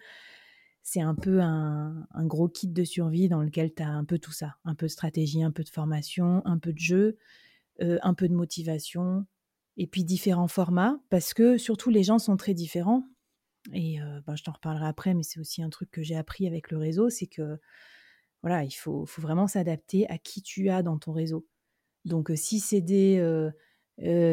[0.82, 4.32] C'est un peu un, gros kit de survie dans lequel tu as un peu tout
[4.32, 4.56] ça.
[4.64, 7.18] Un peu de stratégie, un peu de formation, un peu de jeu,
[7.82, 9.26] euh, un peu de motivation,
[9.78, 13.04] et puis différents formats, parce que surtout les gens sont très différents.
[13.74, 16.48] Et euh, ben, je t'en reparlerai après, mais c'est aussi un truc que j'ai appris
[16.48, 17.60] avec le réseau, c'est que
[18.42, 21.46] voilà, il faut, faut vraiment s'adapter à qui tu as dans ton réseau.
[22.06, 23.20] Donc, euh, si c'est des,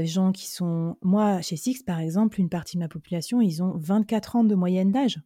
[0.05, 0.97] gens qui sont...
[1.03, 4.55] Moi, chez Six, par exemple, une partie de ma population, ils ont 24 ans de
[4.55, 5.20] moyenne d'âge.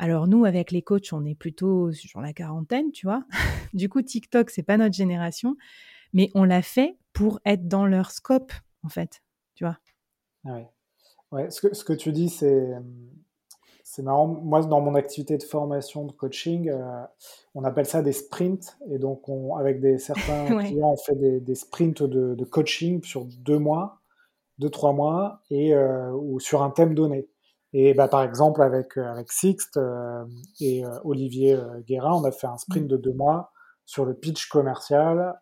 [0.00, 3.22] Alors nous, avec les coachs, on est plutôt sur la quarantaine, tu vois.
[3.74, 5.56] du coup, TikTok, c'est pas notre génération,
[6.12, 8.52] mais on l'a fait pour être dans leur scope,
[8.82, 9.22] en fait,
[9.54, 9.78] tu vois.
[10.46, 10.70] Ah ouais.
[11.32, 12.74] ouais ce, que, ce que tu dis, c'est
[13.90, 14.28] c'est marrant.
[14.28, 17.02] Moi, dans mon activité de formation, de coaching, euh,
[17.56, 18.78] on appelle ça des sprints.
[18.88, 23.58] Et donc, on, avec des, certains clients, on fait des, sprints de, coaching sur deux
[23.58, 23.98] mois,
[24.58, 27.28] deux, trois mois, et, euh, ou sur un thème donné.
[27.72, 29.80] Et bah, par exemple, avec, euh, avec Sixte
[30.60, 31.58] et Olivier
[31.88, 33.50] Guérin, on a fait un sprint de deux mois
[33.90, 35.34] sur le pitch commercial,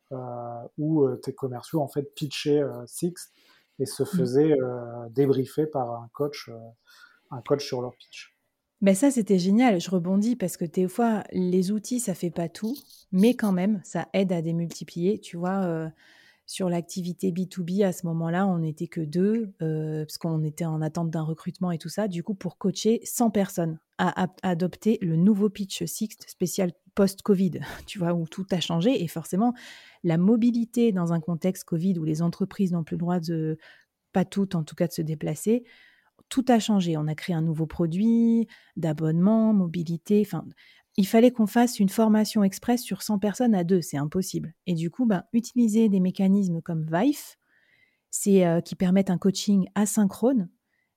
[0.78, 3.34] où tes commerciaux, en fait, pitchaient Sixte
[3.78, 4.06] et se mmh.
[4.06, 4.56] faisaient
[5.10, 6.50] débriefer par un coach,
[7.30, 8.38] un coach sur leur pitch.
[8.80, 9.82] Mais ça, c'était génial.
[9.82, 12.74] Je rebondis parce que des fois, les outils, ça fait pas tout,
[13.12, 15.20] mais quand même, ça aide à démultiplier.
[15.20, 15.90] Tu vois, euh,
[16.48, 20.80] sur l'activité B2B, à ce moment-là, on n'était que deux, euh, parce qu'on était en
[20.80, 22.08] attente d'un recrutement et tout ça.
[22.08, 27.98] Du coup, pour coacher 100 personnes à, adopter le nouveau pitch Sixt spécial post-Covid, tu
[27.98, 29.04] vois, où tout a changé.
[29.04, 29.52] Et forcément,
[30.04, 33.58] la mobilité dans un contexte Covid où les entreprises n'ont plus le droit de,
[34.14, 35.64] pas toutes en tout cas, de se déplacer,
[36.30, 36.96] tout a changé.
[36.96, 40.22] On a créé un nouveau produit d'abonnement, mobilité.
[40.24, 40.46] Enfin,
[40.98, 43.80] il fallait qu'on fasse une formation express sur 100 personnes à deux.
[43.80, 44.52] C'est impossible.
[44.66, 47.36] Et du coup, ben, utiliser des mécanismes comme Vive,
[48.10, 50.48] c'est euh, qui permettent un coaching asynchrone.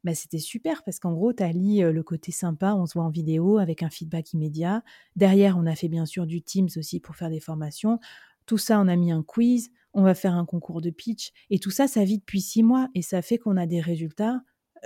[0.04, 3.04] Ben, c'était super parce qu'en gros, tu allies euh, le côté sympa, on se voit
[3.04, 4.84] en vidéo avec un feedback immédiat.
[5.16, 8.00] Derrière, on a fait bien sûr du Teams aussi pour faire des formations.
[8.48, 11.32] Tout ça, on a mis un quiz, on va faire un concours de pitch.
[11.52, 14.42] Et tout ça, ça vit depuis six mois et ça fait qu'on a des résultats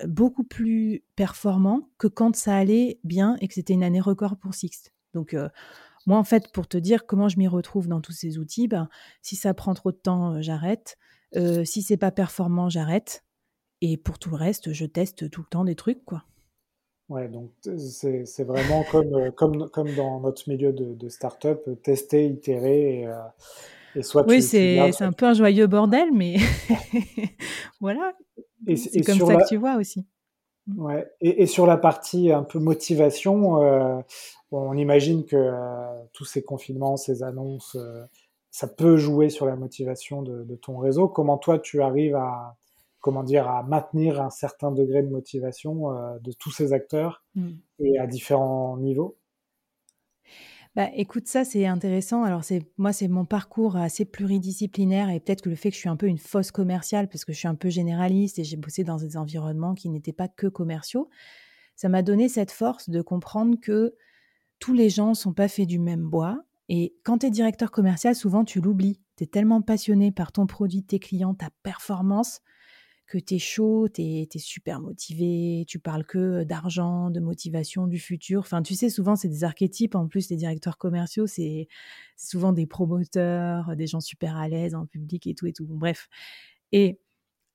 [0.07, 4.53] beaucoup plus performant que quand ça allait bien et que c'était une année record pour
[4.53, 4.91] Six.
[5.15, 5.35] Donc,
[6.05, 8.89] moi, en fait, pour te dire comment je m'y retrouve dans tous ces outils, ben,
[9.21, 10.97] si ça prend trop de temps, j'arrête.
[11.35, 13.23] Euh, si c'est pas performant, j'arrête.
[13.81, 16.23] Et pour tout le reste, je teste tout le temps des trucs, quoi.
[17.07, 23.01] Ouais, donc c'est vraiment comme, comme, comme dans notre milieu de, de start-up, tester, itérer
[23.01, 23.09] et,
[23.95, 26.37] et soit Oui, c'est un peu un joyeux bordel, mais
[27.79, 28.13] voilà.
[28.75, 30.07] C'est comme ça que tu vois aussi.
[30.77, 31.07] Ouais.
[31.21, 34.01] Et, et, sur la partie un peu motivation, euh,
[34.51, 38.03] on imagine que euh, tous ces confinements, ces annonces, euh,
[38.49, 41.07] ça peut jouer sur la motivation de, de, ton réseau.
[41.07, 42.55] Comment toi tu arrives à
[42.99, 47.49] comment dire à maintenir un certain degré de motivation de tous ces acteurs mmh.
[47.79, 49.15] et à différents niveaux?
[50.75, 52.23] Bah, écoute, ça, c'est intéressant.
[52.23, 55.79] Alors, c'est moi, c'est mon parcours assez pluridisciplinaire et peut-être que le fait que je
[55.79, 58.57] suis un peu une fausse commerciale parce que je suis un peu généraliste et j'ai
[58.57, 61.09] bossé dans des environnements qui n'étaient pas que commerciaux,
[61.77, 63.95] ça m'a donné cette force de comprendre que
[64.59, 66.43] tous les gens sont pas faits du même bois.
[66.67, 68.99] Et quand tu es directeur commercial, souvent, tu l'oublies.
[69.17, 72.41] Tu es tellement passionné par ton produit, tes clients, ta performance,
[73.07, 77.99] que tu es chaud, tu es, super motivé, tu parles que d'argent, de motivation, du
[77.99, 78.39] futur.
[78.41, 79.95] Enfin, tu sais, souvent, c'est des archétypes.
[79.95, 81.67] En plus, les directeurs commerciaux, c'est
[82.17, 85.65] souvent des promoteurs, des gens super à l'aise en public et tout et tout.
[85.67, 86.07] bref.
[86.71, 86.99] Et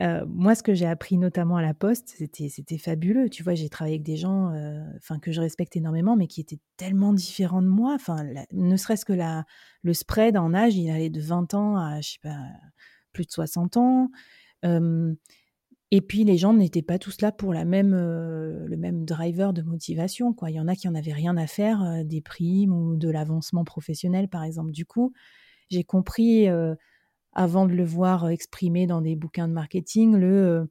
[0.03, 3.29] euh, moi, ce que j'ai appris notamment à la Poste, c'était fabuleux.
[3.29, 4.83] Tu vois, j'ai travaillé avec des gens euh,
[5.21, 7.95] que je respecte énormément, mais qui étaient tellement différents de moi.
[7.95, 9.45] Enfin, ne serait-ce que la,
[9.83, 12.39] le spread en âge, il allait de 20 ans à, je sais pas,
[13.13, 14.11] plus de 60 ans.
[15.93, 19.63] Et puis les gens n'étaient pas tous là pour même, euh, le même driver de
[19.63, 20.35] motivation.
[20.47, 23.11] Il y en a qui en avaient rien à faire euh, des primes ou de
[23.11, 24.71] l'avancement professionnel, par exemple.
[24.71, 25.13] Du coup,
[25.69, 26.75] j'ai compris, euh,
[27.33, 30.69] avant de le voir exprimé dans des bouquins de marketing, le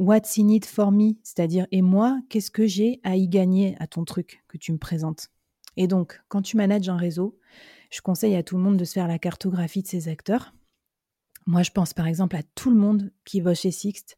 [0.00, 1.12] What's in it for me?
[1.22, 4.78] C'est-à-dire, et moi, qu'est-ce que j'ai à y gagner à ton truc que tu me
[4.78, 5.28] présentes?
[5.76, 7.38] Et donc, quand tu manages un réseau,
[7.90, 10.52] je conseille à tout le monde de se faire la cartographie de ses acteurs
[11.46, 14.16] moi, je pense par exemple à tout le monde qui va chez Sixt,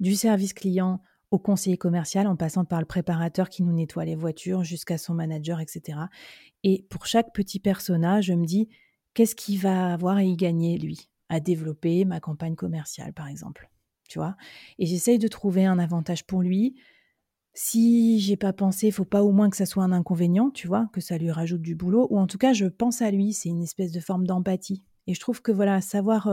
[0.00, 1.00] du service client
[1.30, 5.14] au conseiller commercial, en passant par le préparateur qui nous nettoie les voitures, jusqu'à son
[5.14, 5.98] manager, etc.
[6.62, 8.68] Et pour chaque petit personnage, je me dis,
[9.14, 13.70] qu'est-ce qu'il va avoir à y gagner, lui, à développer ma campagne commerciale, par exemple.
[14.08, 14.36] Tu vois?
[14.78, 16.76] Et j'essaye de trouver un avantage pour lui.
[17.54, 20.90] Si j'ai pas pensé, faut pas au moins que ça soit un inconvénient, tu vois,
[20.92, 23.48] que ça lui rajoute du boulot, ou en tout cas, je pense à lui, c'est
[23.48, 24.82] une espèce de forme d'empathie.
[25.06, 26.30] Et je trouve que voilà, savoir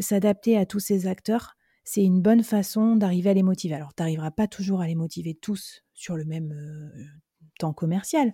[0.00, 3.74] s'adapter à tous ces acteurs, c'est une bonne façon d'arriver à les motiver.
[3.74, 6.54] Alors, tu n'arriveras pas toujours à les motiver tous sur le même
[7.58, 8.32] temps commercial,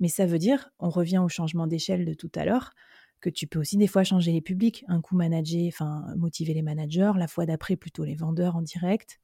[0.00, 2.72] mais ça veut dire, on revient au changement d'échelle de tout à l'heure,
[3.20, 6.62] que tu peux aussi des fois changer les publics, un coup manager, enfin motiver les
[6.62, 9.20] managers, la fois d'après plutôt les vendeurs en direct,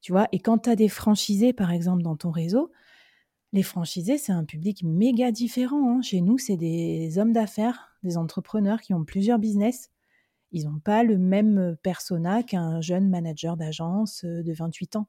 [0.00, 0.28] tu vois.
[0.32, 2.70] Et quand tu as des franchisés, par exemple, dans ton réseau,
[3.52, 5.98] les franchisés, c'est un public méga différent.
[5.98, 6.02] Hein.
[6.02, 9.90] Chez nous, c'est des hommes d'affaires, des entrepreneurs qui ont plusieurs business.
[10.52, 15.08] Ils n'ont pas le même persona qu'un jeune manager d'agence de 28 ans.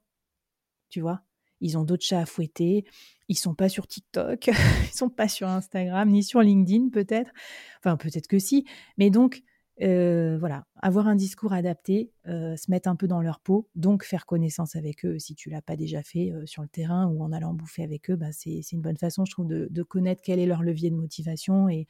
[0.90, 1.22] Tu vois?
[1.60, 2.84] Ils ont d'autres chats à fouetter.
[3.28, 4.48] Ils sont pas sur TikTok.
[4.92, 7.30] ils sont pas sur Instagram, ni sur LinkedIn peut-être.
[7.78, 8.64] Enfin, peut-être que si.
[8.96, 9.42] Mais donc,
[9.86, 14.76] voilà, avoir un discours adapté, se mettre un peu dans leur peau, donc faire connaissance
[14.76, 17.84] avec eux si tu l'as pas déjà fait sur le terrain ou en allant bouffer
[17.84, 20.90] avec eux, bah c'est une bonne façon, je trouve, de, connaître quel est leur levier
[20.90, 21.86] de motivation et,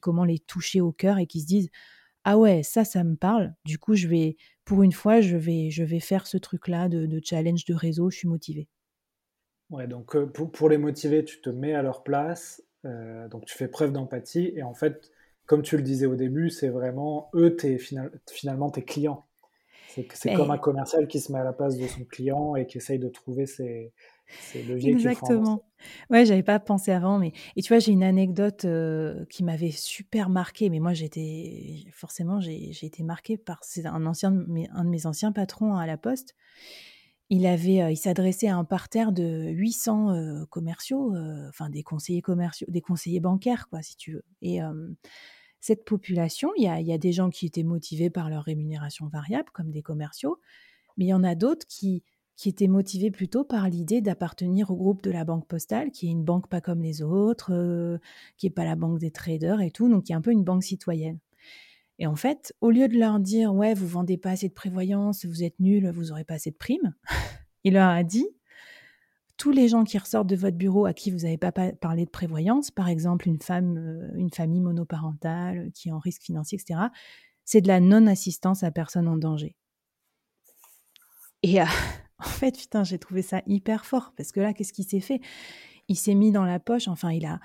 [0.00, 1.70] comment les toucher au cœur et qu'ils se disent
[2.24, 5.70] ah ouais ça ça me parle, du coup je vais pour une fois je vais
[5.70, 8.68] je vais faire ce truc là de, challenge de réseau, je suis motivé.
[9.70, 13.68] Ouais donc pour, pour, les motiver tu te mets à leur place, donc tu fais
[13.68, 15.10] preuve d'empathie et en fait
[15.50, 17.76] comme tu le disais au début, c'est vraiment eux, es,
[18.30, 19.24] finalement tes clients.
[19.88, 22.78] C'est comme un commercial qui se met à la place de son client et qui
[22.78, 23.92] essaye de trouver ses,
[24.54, 24.92] leviers.
[24.92, 25.64] Exactement.
[26.08, 29.72] Ouais, j'avais pas pensé avant, mais et tu vois, j'ai une anecdote euh, qui m'avait
[29.72, 30.70] super marqué.
[30.70, 34.32] Mais moi, j'étais forcément, j'ai été marquée par un ancien,
[34.72, 36.36] un de mes anciens patrons à la Poste.
[37.28, 41.12] Il avait, euh, il s'adressait à un parterre de 800 euh, commerciaux,
[41.48, 44.24] enfin des conseillers commerciaux, des conseillers bancaires, quoi, si tu veux.
[44.42, 44.60] Et
[45.60, 49.70] cette population, il y a, des gens qui étaient motivés par leur rémunération variable, comme
[49.70, 50.38] des commerciaux,
[50.96, 52.02] mais il y en a d'autres qui,
[52.46, 56.24] étaient motivés plutôt par l'idée d'appartenir au groupe de la banque postale, qui est une
[56.24, 57.98] banque pas comme les autres, euh,
[58.38, 60.42] qui n'est pas la banque des traders et tout, donc qui est un peu une
[60.42, 61.18] banque citoyenne.
[61.98, 65.26] Et en fait, au lieu de leur dire ouais, vous vendez pas assez de prévoyance,
[65.26, 66.94] vous êtes nuls, vous n'aurez pas assez de primes,
[67.64, 68.26] il leur a dit
[69.40, 72.10] tous les gens qui ressortent de votre bureau à qui vous n'avez pas parlé de
[72.10, 76.58] prévoyance, par exemple une femme, euh, une famille monoparentale euh, qui est en risque financier,
[76.60, 76.78] etc.,
[77.46, 79.56] c'est de la non-assistance à personne en danger.
[81.42, 81.64] Et euh,
[82.18, 85.22] en fait, putain, j'ai trouvé ça hyper fort parce que là, qu'est-ce qui s'est fait?
[85.88, 87.40] Il s'est mis dans la poche, enfin, il a,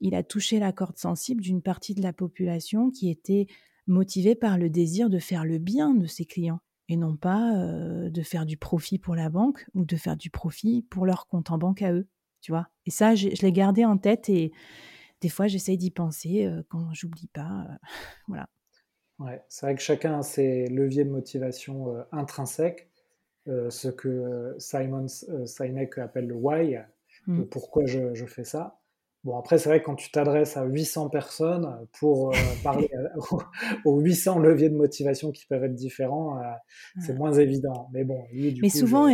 [0.00, 3.48] il a touché la corde sensible d'une partie de la population qui était
[3.88, 6.60] motivée par le désir de faire le bien de ses clients
[6.90, 7.52] et non pas
[8.10, 11.50] de faire du profit pour la banque ou de faire du profit pour leur compte
[11.50, 12.08] en banque à eux,
[12.40, 12.68] tu vois?
[12.86, 14.52] Et ça, je l'ai gardé en tête et
[15.20, 17.66] des fois, j'essaye d'y penser quand j'oublie pas.
[18.28, 18.48] voilà.
[19.18, 22.90] Ouais, c'est vrai que chacun a ses leviers de motivation intrinsèques,
[23.46, 26.78] ce que Simon Sinek appelle le why,
[27.26, 27.44] mmh.
[27.44, 28.79] pourquoi je, je, fais ça.
[29.24, 32.32] Bon, après, c'est vrai que quand tu t'adresses à 800 personnes pour
[32.64, 32.88] parler
[33.84, 36.40] aux 800 leviers de motivation qui peuvent être différents,
[37.00, 37.88] c'est moins évident.
[37.92, 39.08] Mais bon, lui, du Mais souvent,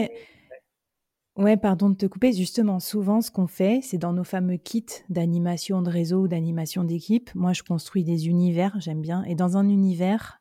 [1.36, 2.32] Ouais, pardon de te couper.
[2.32, 6.82] Justement, souvent, ce qu'on fait, c'est dans nos fameux kits d'animation de réseau ou d'animation
[6.82, 7.30] d'équipe.
[7.34, 9.22] Moi, je construis des univers, j'aime bien.
[9.24, 10.40] Et dans un univers,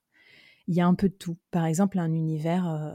[0.68, 1.38] il y a un peu de tout.
[1.52, 2.94] Par exemple, un univers, euh,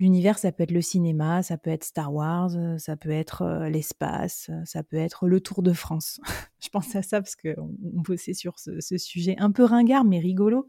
[0.00, 3.42] l'univers, ça peut être le cinéma, ça peut être Star Wars, euh, ça peut être
[3.42, 6.20] euh, l'espace, ça peut être le Tour de France.
[6.60, 10.68] je pense à ça parce qu'on bossait sur ce, sujet un peu ringard, mais rigolo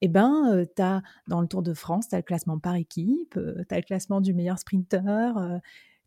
[0.00, 3.74] eh ben, as dans le Tour de France, tu as le classement par équipe, tu
[3.74, 5.32] as le classement du meilleur sprinter,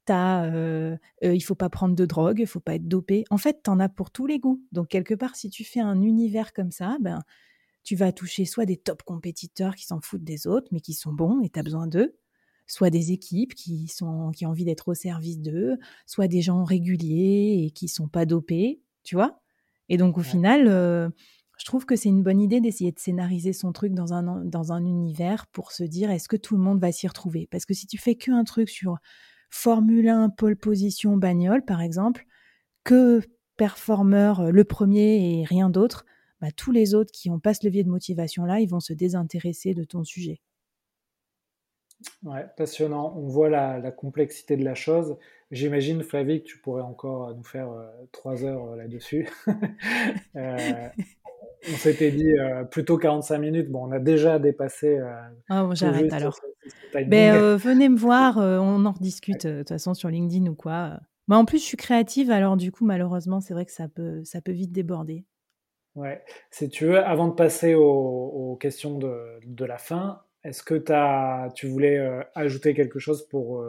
[0.05, 3.23] tu as il faut pas prendre de drogue, il faut pas être dopé.
[3.31, 4.61] En fait, tu en as pour tous les goûts.
[4.71, 7.23] Donc, quelque part, si tu fais un univers comme ça, ben,
[7.87, 11.13] tu vas toucher soit des top compétiteurs qui s'en foutent des autres, mais qui sont
[11.13, 12.17] bons et tu as besoin d'eux,
[12.65, 16.65] soit des équipes qui, sont, qui ont envie d'être au service d'eux, soit des gens
[16.65, 19.39] réguliers et qui sont pas dopés, tu vois?
[19.87, 20.67] Et donc, au final,
[21.57, 24.73] je trouve que c'est une bonne idée d'essayer de scénariser son truc dans un, dans
[24.73, 27.47] un univers pour se dire est-ce que tout le monde va s'y retrouver?
[27.49, 28.97] Parce que si tu fais qu'un truc sur
[29.49, 32.25] Formule 1, pole position, bagnole, par exemple,
[32.83, 33.21] que
[33.55, 36.03] performeur euh, le premier et rien d'autre,
[36.41, 38.93] bah, tous les autres qui ont pas ce levier de motivation là, ils vont se
[38.93, 40.41] désintéresser de ton sujet.
[42.23, 43.13] Ouais, passionnant.
[43.17, 45.17] On voit la, complexité de la chose.
[45.49, 49.27] J'imagine, Flavie, que tu pourrais encore nous faire euh, trois heures euh, là-dessus.
[51.69, 53.69] on s'était dit euh, plutôt 45 minutes.
[53.69, 54.99] Bon, on a déjà dépassé.
[54.99, 55.13] Euh,
[55.49, 56.39] oh, j'arrête alors.
[56.93, 60.99] Ben, euh, venez me voir, on en rediscute de toute façon sur LinkedIn ou quoi.
[61.27, 64.23] Mais en plus, je suis créative, alors du coup, malheureusement, c'est vrai que ça peut,
[64.23, 65.25] ça peut vite déborder.
[65.97, 66.23] Ouais.
[66.51, 71.67] Si tu veux, avant de passer aux, questions de, la fin, est-ce que as, tu
[71.67, 71.99] voulais
[72.35, 73.65] ajouter quelque chose pour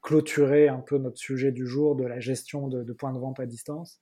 [0.00, 3.46] clôturer un peu notre sujet du jour de la gestion de points de vente à
[3.46, 4.00] distance?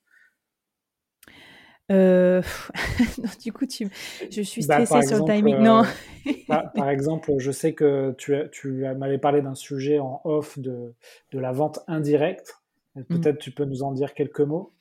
[1.91, 2.41] Euh,
[3.43, 3.89] du coup, tu...
[4.29, 5.57] je suis bah, stressée sur le timing.
[5.57, 5.83] non.
[6.27, 6.31] Euh,
[6.75, 10.93] par, exemple, je sais que tu, tu m'avais parlé d'un sujet en off de,
[11.31, 12.55] de la vente indirecte.
[12.95, 13.03] Mmh.
[13.03, 14.73] Peut-être tu peux nous en dire quelques mots?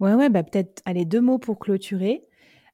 [0.00, 2.26] Ouais, ouais, bah peut-être, allez, deux mots pour clôturer.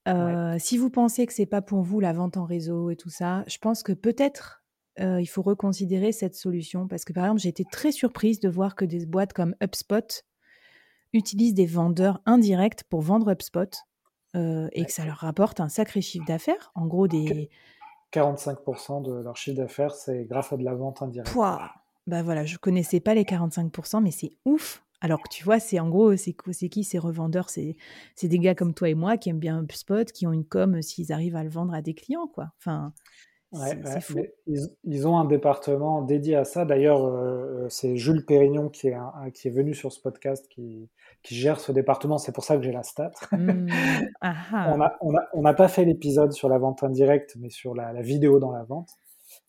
[0.09, 3.11] Euh, si vous pensez que c'est pas pour vous la vente en réseau et tout
[3.11, 4.63] ça, je pense que peut-être
[4.99, 8.75] il faut reconsidérer cette solution parce que par exemple, j'ai été très surprise de voir
[8.75, 10.25] que des boîtes comme HubSpot
[11.13, 13.69] utilisent des vendeurs indirects pour vendre HubSpot
[14.35, 16.71] euh, et que ça leur rapporte un sacré chiffre d'affaires.
[16.75, 17.51] En gros, des.
[18.13, 21.33] 45% de leur chiffre d'affaires, c'est grâce à de la vente indirecte.
[21.33, 21.73] Pouah
[22.07, 24.85] bah voilà, je connaissais pas les 45%, mais c'est ouf.
[25.01, 26.35] Alors que tu vois, c'est en gros, c'est
[26.69, 27.51] qui ces revendeurs?
[27.51, 27.77] C'est
[28.23, 31.13] des gars comme toi et moi qui aiment bien HubSpot, qui ont une com s'ils
[31.13, 32.53] arrivent à le vendre à des clients, quoi.
[32.59, 32.93] Enfin,
[34.85, 36.65] ils, ont un département dédié à ça.
[36.65, 38.97] D'ailleurs, euh, euh, c'est Jules Pérignon qui est,
[39.35, 40.89] qui est venu sur ce podcast qui,
[41.23, 42.19] qui gère ce département.
[42.19, 43.13] C'est pour ça que j'ai la stat.
[43.33, 43.69] Mmh.
[44.23, 47.75] on n'a on a, on a pas fait l'épisode sur la vente indirecte, mais sur
[47.75, 48.91] la, vidéo dans la vente.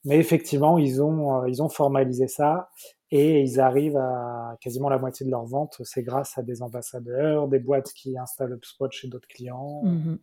[0.06, 2.70] Mais effectivement, ils ont, euh, ils ont formalisé ça
[3.12, 5.82] et ils arrivent à quasiment la moitié de leur vente.
[5.84, 9.82] C'est grâce à des ambassadeurs, des boîtes qui installent HubSpot chez d'autres clients.
[9.84, 10.18] Mmh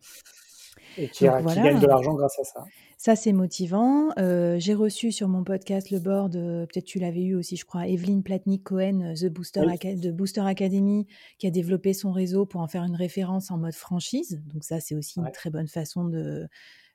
[0.97, 2.63] et qui, gagne de l'argent grâce à ça.
[2.97, 4.09] Ça, c'est motivant.
[4.17, 7.65] Euh, j'ai reçu sur mon podcast le board, euh, peut-être tu l'avais eu aussi, je
[7.65, 11.05] crois, Evelyne Platnik-Cohen, The Booster de Booster Academy,
[11.37, 14.41] qui a développé son réseau pour en faire une référence en mode franchise.
[14.53, 16.47] Donc ça, c'est aussi une très bonne façon de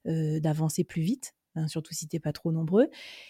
[0.07, 1.35] d'avancer plus vite.
[1.57, 2.89] Hein, surtout si tu n'es pas trop nombreux.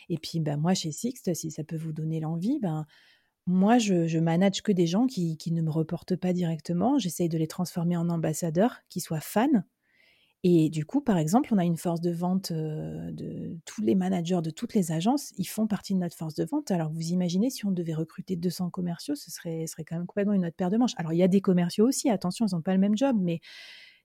[0.09, 2.87] Et puis, ben, moi, chez Sixt, si ça peut vous donner l'envie, ben,
[3.47, 6.99] moi, je, je manage que des gens qui, qui ne me reportent pas directement.
[6.99, 9.65] J'essaye de les transformer en ambassadeurs, qui soient fans
[10.43, 14.41] et du coup, par exemple, on a une force de vente de tous les managers
[14.43, 16.71] de toutes les agences, ils font partie de notre force de vente.
[16.71, 20.33] Alors, vous imaginez si on devait recruter 200 commerciaux, ce serait, serait quand même complètement
[20.33, 20.95] une autre paire de manches.
[20.97, 23.41] Alors, il y a des commerciaux aussi, attention, ils n'ont pas le même job, mais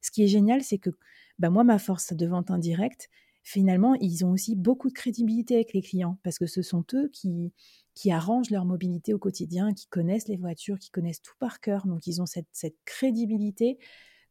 [0.01, 0.89] ce qui est génial, c'est que
[1.39, 3.09] bah, moi, ma force de vente indirecte,
[3.45, 7.09] finalement, ils ont aussi beaucoup de crédibilité avec les clients parce que ce sont eux
[7.13, 7.53] qui,
[8.11, 11.85] arrangent leur mobilité au quotidien, qui connaissent les voitures, qui connaissent tout par cœur.
[11.85, 13.77] Donc, ils ont cette, crédibilité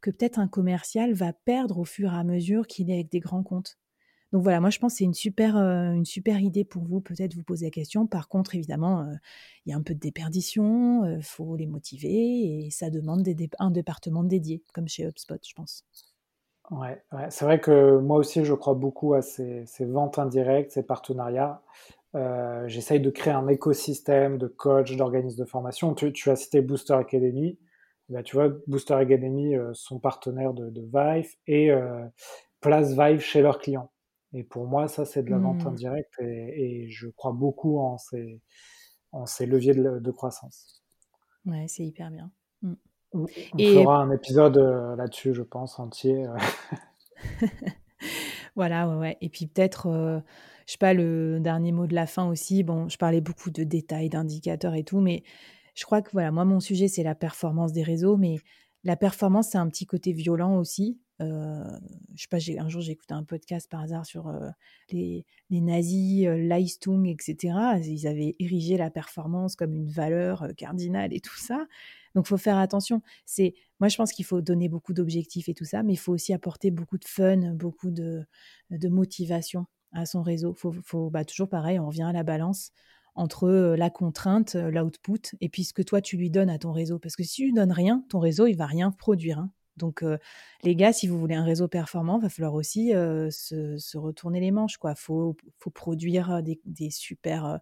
[0.01, 3.21] que peut-être un commercial va perdre au fur et à mesure qu'il est avec des
[3.21, 3.79] grands comptes.
[4.33, 7.45] Donc voilà, moi je pense que c'est une super, euh, idée pour vous, peut-être vous
[7.45, 8.09] poser la question.
[8.09, 9.15] Par contre, évidemment, euh,
[9.65, 13.25] il y a un peu de déperdition, il euh, faut les motiver et ça demande
[13.61, 15.85] un département dédié, comme chez HubSpot, je pense.
[16.71, 17.27] Ouais, ouais.
[17.31, 21.63] c'est vrai que moi aussi, je crois beaucoup à ces, ces ventes indirectes, ces partenariats.
[22.15, 25.95] Euh, J'essaye de créer un écosystème de coachs, d'organismes de formation.
[25.95, 27.59] Tu, tu, as cité Booster Academy.
[28.09, 32.05] Bah, tu vois, Booster Academy euh, sont partenaires de, de Vive et euh,
[32.61, 33.91] place Vive chez leurs clients.
[34.33, 35.69] Et pour moi, ça, c'est de la vente mmh.
[35.69, 38.41] indirecte et, et, je crois beaucoup en ces,
[39.13, 40.83] en ces leviers de, de croissance.
[41.47, 42.31] Ouais, c'est hyper bien.
[42.63, 42.75] Mmh.
[43.15, 43.27] On
[43.59, 43.75] et...
[43.75, 46.27] fera un épisode euh, là-dessus, je pense, entier.
[48.57, 49.19] voilà, ouais, ouais.
[49.21, 50.19] Et puis peut-être, euh,
[50.67, 52.63] je sais pas, le dernier mot de la fin aussi.
[52.63, 55.23] Bon, je parlais beaucoup de détails, d'indicateurs et tout, mais
[55.75, 58.37] je crois que voilà, moi, mon sujet, c'est la performance des réseaux, mais
[58.83, 60.99] la performance, c'est un petit côté violent aussi.
[61.21, 61.63] Euh,
[62.15, 64.49] je sais pas, un jour j'ai écouté un podcast par hasard sur euh,
[64.91, 67.55] les, les, nazis, euh, Leistung, etc.
[67.85, 71.67] Ils avaient érigé la performance comme une valeur euh, cardinale et tout ça.
[72.15, 73.03] Donc, faut faire attention.
[73.27, 76.13] C'est, moi, je pense qu'il faut donner beaucoup d'objectifs et tout ça, mais il faut
[76.13, 78.25] aussi apporter beaucoup de fun, beaucoup de,
[78.89, 80.55] motivation à son réseau.
[80.55, 82.73] Faut, bah, toujours pareil, on revient à la balance
[83.17, 86.99] entre la contrainte, l'output, et puis ce que toi tu lui donnes à ton réseau.
[86.99, 89.39] Parce que si tu lui donnes rien, ton réseau il va rien produire.
[89.39, 89.53] Hein.
[89.77, 90.05] Donc,
[90.63, 94.79] les gars, si vous voulez un réseau performant, va falloir aussi se, retourner les manches.
[94.85, 95.37] Il faut,
[95.75, 97.59] produire des, des super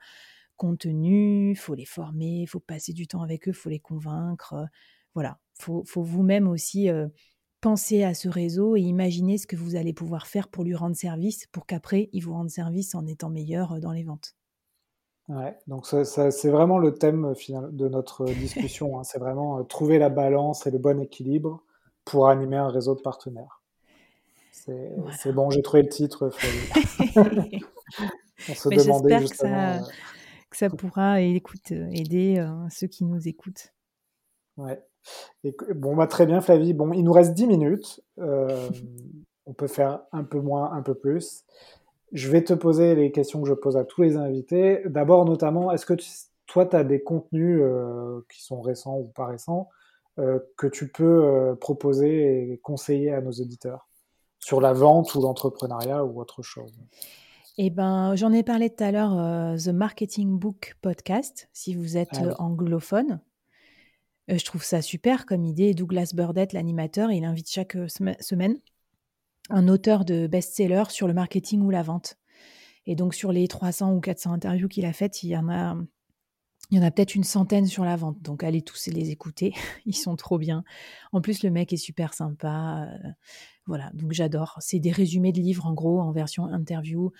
[0.56, 3.80] contenus, il faut les former, il faut passer du temps avec eux, il faut les
[3.80, 4.66] convaincre.
[5.14, 6.88] voilà, il faut, faut vous-même aussi
[7.62, 10.96] penser à ce réseau et imaginer ce que vous allez pouvoir faire pour lui rendre
[10.96, 14.34] service, pour qu'après, il vous rende service en étant meilleur dans les ventes.
[15.28, 18.98] Ouais, donc ça, ça, c'est vraiment le thème final de notre discussion.
[18.98, 19.04] Hein.
[19.04, 21.62] C'est vraiment trouver la balance et le bon équilibre
[22.04, 23.62] pour animer un réseau de partenaires.
[24.50, 25.32] C'est voilà.
[25.32, 26.30] bon, j'ai trouvé le titre.
[28.48, 29.78] On se demandait justement.
[29.78, 29.92] Que ça, euh,
[30.52, 33.72] que ça pourra écoute, aider euh, ceux qui nous écoutent.
[34.56, 34.80] Ouais.
[35.74, 36.74] Bon, bah, très bien, Flavie.
[36.74, 38.00] Bon, il nous reste 10 minutes.
[38.18, 38.68] Euh,
[39.46, 41.44] on peut faire un peu moins, un peu plus.
[42.12, 44.82] Je vais te poser les questions que je pose à tous les invités.
[44.86, 45.94] D'abord, notamment, est-ce que
[46.46, 49.70] toi, tu as des contenus euh, qui sont récents ou pas récents
[50.18, 53.88] euh, que tu peux euh, proposer et conseiller à nos auditeurs
[54.38, 56.78] sur la vente ou l'entrepreneuriat ou autre chose?
[57.58, 61.96] Eh ben, j'en ai parlé tout à l'heure, euh, The Marketing Book Podcast, si vous
[61.96, 62.32] êtes ah, oui.
[62.38, 63.20] anglophone.
[64.28, 65.74] je trouve ça super comme idée.
[65.74, 67.76] Douglas Burdett, l'animateur, il invite chaque
[68.20, 68.58] semaine
[69.50, 72.18] un auteur de best-seller sur le marketing ou la vente.
[72.86, 75.76] Et donc, sur les 300 ou 400 interviews qu'il a faites, il y en a
[76.72, 79.52] il y en a peut-être une centaine sur la vente, donc allez tous les écouter,
[79.84, 80.64] ils sont trop bien.
[81.12, 82.88] En plus, le mec est super sympa.
[82.90, 83.08] Euh,
[83.66, 84.56] voilà, donc j'adore.
[84.60, 87.12] C'est des résumés de livres en gros en version interview.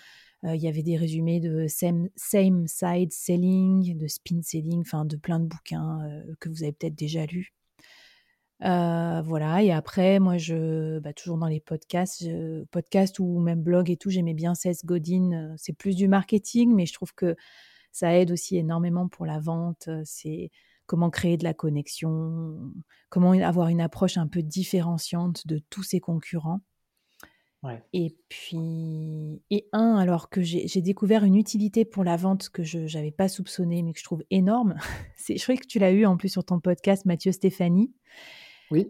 [0.45, 5.05] Euh, il y avait des résumés de same, same side selling, de spin selling, enfin
[5.05, 7.53] de plein de bouquins euh, que vous avez peut-être déjà lus.
[8.61, 12.27] Voilà, et après, moi, je, bah, toujours dans les podcasts,
[12.71, 15.53] podcasts ou même blog et tout, j'aimais bien Seth Godin.
[15.59, 17.37] C'est plus du marketing, mais je trouve que
[17.93, 19.89] ça aide aussi énormément pour la vente.
[20.05, 20.51] C'est
[20.87, 22.73] comment créer de la connexion,
[23.09, 26.61] comment avoir une approche un peu différenciante de tous ses concurrents.
[27.63, 27.81] Ouais.
[27.93, 32.81] Et puis, et un, alors que j'ai découvert une utilité pour la vente que je
[32.97, 34.75] n'avais pas soupçonné, mais que je trouve énorme.
[35.17, 37.93] c'est, je crois que tu l'as eu en plus sur ton podcast, Mathieu Stéphanie.
[38.73, 38.89] Oui.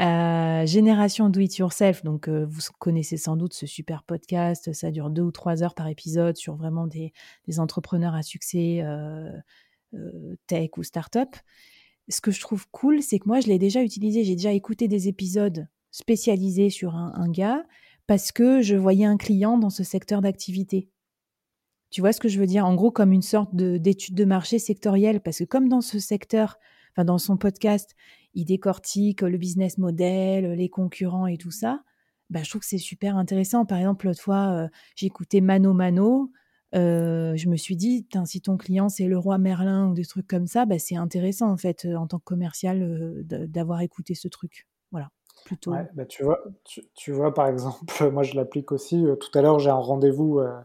[0.00, 4.90] Euh, Génération Do It Yourself, donc euh, vous connaissez sans doute ce super podcast, ça
[4.90, 7.12] dure deux ou trois heures par épisode sur vraiment des,
[7.58, 9.30] entrepreneurs à succès euh,
[9.94, 11.36] euh tech ou start-up.
[12.08, 14.88] Ce que je trouve cool, c'est que moi je l'ai déjà utilisé, j'ai déjà écouté
[14.88, 17.62] des épisodes spécialisés sur un, un, gars
[18.06, 20.88] parce que je voyais un client dans ce secteur d'activité.
[21.90, 22.64] Tu vois ce que je veux dire?
[22.64, 25.98] En gros, comme une sorte d'étude de, de marché sectorielle, parce que comme dans ce
[25.98, 26.58] secteur,
[26.92, 27.94] enfin dans son podcast,
[28.34, 31.82] il décortique le business model, les concurrents et tout ça.
[32.30, 33.66] Bah, je trouve que c'est super intéressant.
[33.66, 34.68] Par exemple, l'autre fois, euh,
[35.02, 36.30] écouté Mano Mano.
[36.74, 40.26] Euh, je me suis dit, si ton client c'est le roi Merlin ou des trucs
[40.26, 44.28] comme ça, bah, c'est intéressant en fait en tant que commercial euh, d'avoir écouté ce
[44.28, 44.66] truc.
[44.90, 45.10] Voilà,
[45.44, 45.72] plutôt.
[45.94, 46.42] Bah, tu, vois,
[46.94, 49.04] tu, vois, par exemple, moi je l'applique aussi.
[49.20, 50.58] tout à l'heure, j'ai un rendez-vous euh,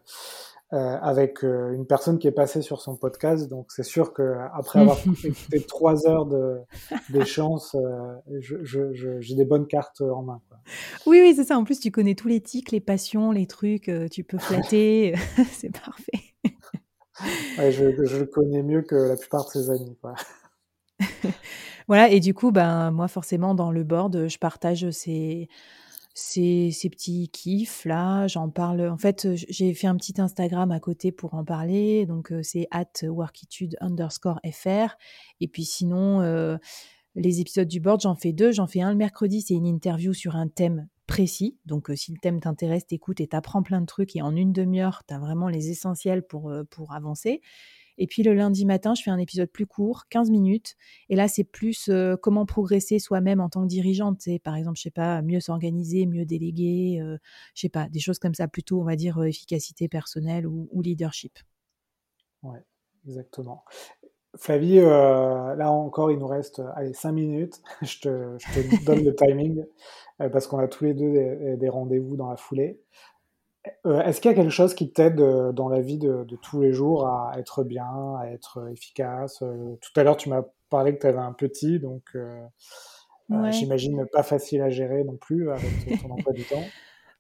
[0.72, 3.48] avec euh, une personne qui est passée sur son podcast.
[3.48, 6.28] Donc c'est sûr que après avoir écouté trois heures
[7.10, 10.42] d'échange, euh, j'ai je, je, des bonnes cartes en main.
[10.50, 10.58] Quoi.
[11.06, 11.58] Oui, oui, c'est ça.
[11.58, 13.88] En plus, tu connais tous les tics, les passions, les trucs.
[13.88, 15.14] Euh, tu peux flatter.
[15.54, 16.34] c'est parfait.
[17.60, 19.98] ouais, je, je, le connais mieux que la plupart de ses amis.
[20.02, 20.16] Quoi.
[21.88, 22.10] voilà.
[22.10, 25.48] Et du coup, ben moi, forcément, dans le board, je partage ces
[26.20, 28.90] ces, ces petits kiffs là, j'en parle.
[28.90, 32.08] En fait, j'ai fait un petit Instagram à côté pour en parler.
[32.08, 34.96] Donc, c'est at workitude underscore fr.
[35.42, 36.58] Et puis sinon,
[37.16, 38.52] les épisodes du board, j'en fais deux.
[38.52, 41.60] J'en fais un le mercredi, c'est une interview sur un thème précis.
[41.66, 45.04] Donc, si le thème t'intéresse, t'écoutes et t'apprends plein de trucs et en une demi-heure,
[45.08, 46.52] tu as vraiment les essentiels pour
[46.92, 47.42] avancer.
[47.98, 50.76] Et puis le lundi matin, je fais un épisode plus court, 15 minutes.
[51.10, 51.90] Et là, c'est plus
[52.22, 54.18] comment progresser soi-même en tant que dirigeante.
[54.22, 57.18] C'est par exemple, je sais pas, mieux s'organiser, mieux déléguer, euh,
[57.54, 61.40] je sais pas, des choses comme ça, plutôt, on va dire, efficacité personnelle ou, leadership.
[62.44, 62.64] Ouais,
[63.06, 63.64] exactement.
[64.36, 67.62] Flavie, euh, là encore, il nous reste allez, 5 minutes.
[67.82, 69.66] je, te, je, te, donne le timing
[70.22, 72.80] euh, parce qu'on a tous les deux des, des rendez-vous dans la foulée.
[73.86, 76.62] Euh, est-ce qu'il y a quelque chose qui t'aide euh, dans la vie de, tous
[76.62, 80.96] les jours à être bien, à être efficace euh, Tout à l'heure, tu m'as parlé
[80.96, 82.16] que tu avais un petit, donc
[83.52, 85.70] j'imagine pas facile à gérer non plus avec
[86.02, 86.64] ton emploi du temps.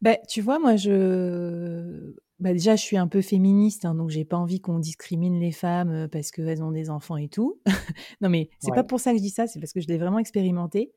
[0.01, 2.13] Bah, tu vois, moi, je.
[2.39, 5.51] Bah, déjà, je suis un peu féministe, hein, donc j'ai pas envie qu'on discrimine les
[5.51, 7.59] femmes parce qu'elles ont des enfants et tout.
[8.21, 9.97] non, mais c'est pas pour ça que je dis ça, c'est parce que je l'ai
[9.97, 10.91] vraiment expérimenté.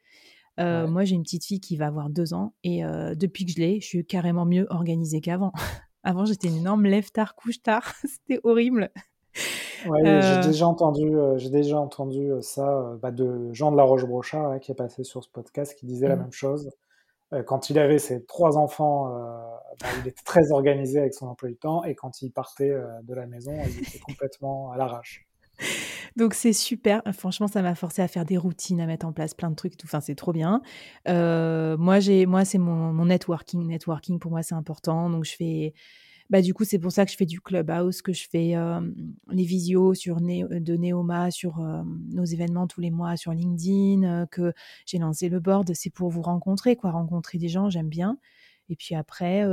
[0.59, 3.53] Euh, moi, j'ai une petite fille qui va avoir deux ans et euh, depuis que
[3.53, 5.53] je l'ai, je suis carrément mieux organisée qu'avant.
[6.03, 7.95] Avant, j'étais une énorme lève tard, couche tard.
[8.05, 8.91] C'était horrible.
[9.87, 10.43] Ouais, j'ai euh.
[10.43, 14.75] déjà entendu, j'ai déjà entendu ça bah, de Jean de la Roche-Brochard hein, qui est
[14.75, 16.21] passé sur ce podcast qui disait la mmh.
[16.21, 16.71] même chose.
[17.47, 19.09] quand il avait ses trois enfants,
[19.81, 23.15] bah, il était très organisé avec son emploi du temps et quand il partait de
[23.15, 25.30] la maison, il était complètement à l'arrache.
[26.17, 27.03] Donc c'est super.
[27.13, 29.75] Franchement, ça m'a forcé à faire des routines, à mettre en place plein de trucs.
[29.85, 30.63] Enfin, c'est trop bien.
[31.09, 33.67] Euh, moi, j'ai, moi, c'est mon, mon, networking.
[33.67, 35.11] Networking pour moi, c'est important.
[35.11, 35.75] Donc je fais.
[36.29, 38.81] Bah, du coup, c'est pour ça que je fais du clubhouse, que je fais euh,
[39.33, 41.83] les visios sur de Neoma, sur euh,
[42.13, 44.53] nos événements tous les mois sur LinkedIn, que
[44.87, 45.73] j'ai lancé le board.
[45.75, 48.17] C'est pour vous rencontrer, quoi, rencontrer des gens, j'aime bien.
[48.69, 49.45] Et puis après,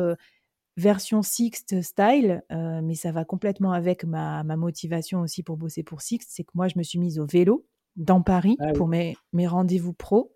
[0.77, 6.01] version Sixt style, euh, mais ça va complètement avec ma, motivation aussi pour bosser pour
[6.01, 7.65] Sixt, c'est que moi, je me suis mise au vélo
[7.95, 10.31] dans Paris ah pour mes, mes rendez-vous pro.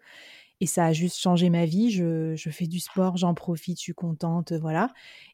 [0.62, 1.90] Et ça a juste changé ma vie.
[1.90, 4.90] Je, fais du sport, j'en profite, je suis contente, voilà.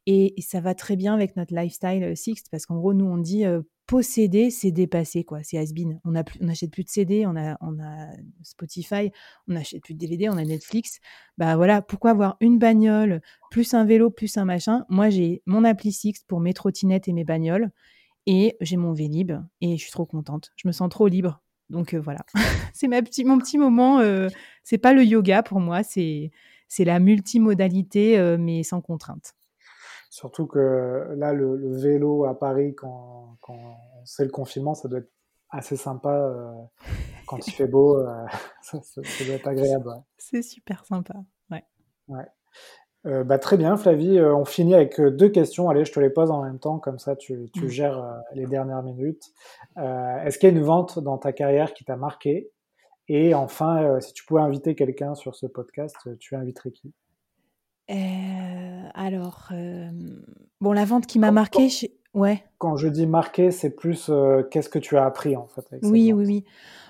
[0.06, 3.18] Et, ça va très bien avec notre lifestyle euh, Sixt, parce qu'en gros, nous, on
[3.18, 5.44] dit euh, posséder, c'est dépasser, quoi.
[5.44, 6.00] C'est has-been.
[6.06, 8.08] On n'achète plus de CD, on a, on a
[8.42, 9.12] Spotify,
[9.50, 11.00] on n'achète plus de DVD, on a Netflix.
[11.38, 13.22] Bah voilà, pourquoi avoir une bagnole,
[13.52, 14.86] plus un vélo, plus un machin?
[14.88, 17.72] Moi, j'ai mon appli Six pour mes trottinettes et mes bagnoles,
[18.28, 20.54] et j'ai mon Vélib, et je suis trop contente.
[20.56, 21.42] Je me sens trop libre.
[21.70, 22.26] Donc euh, voilà,
[22.74, 24.00] c'est ma petit, mon petit moment.
[24.00, 24.30] Euh,
[24.68, 26.30] c'est pas le yoga pour moi, c'est
[26.78, 29.34] la multimodalité, euh, mais sans contrainte.
[30.10, 35.12] Surtout que là, le, vélo à Paris, quand, quand c'est le confinement, ça doit être
[35.52, 36.14] assez sympa.
[36.14, 36.52] Euh,
[37.28, 38.26] quand il fait beau, euh,
[38.62, 38.80] ça,
[39.26, 39.90] doit être agréable.
[40.18, 41.14] C'est super sympa.
[41.50, 41.64] Ouais.
[42.10, 42.26] ouais.
[43.24, 44.20] Bah, très bien, Flavie.
[44.20, 45.70] on finit avec deux questions.
[45.70, 47.70] Allez, je te les pose en même temps, comme ça tu, tu mm.
[47.70, 49.24] gères les dernières minutes.
[49.78, 52.52] Est-ce qu'il y a une vente dans ta carrière qui t'a marqué?
[53.10, 56.94] Et enfin, si tu pouvais inviter quelqu'un sur ce podcast, tu inviterais qui?
[57.90, 59.90] Euh, alors, euh,
[60.60, 61.70] bon, la vente qui m'a marqué,
[62.14, 62.44] ouais.
[62.58, 65.84] Quand je dis marqué, c'est plus euh, qu'est-ce que tu as appris en fait avec
[65.84, 66.46] Oui, oui, oui.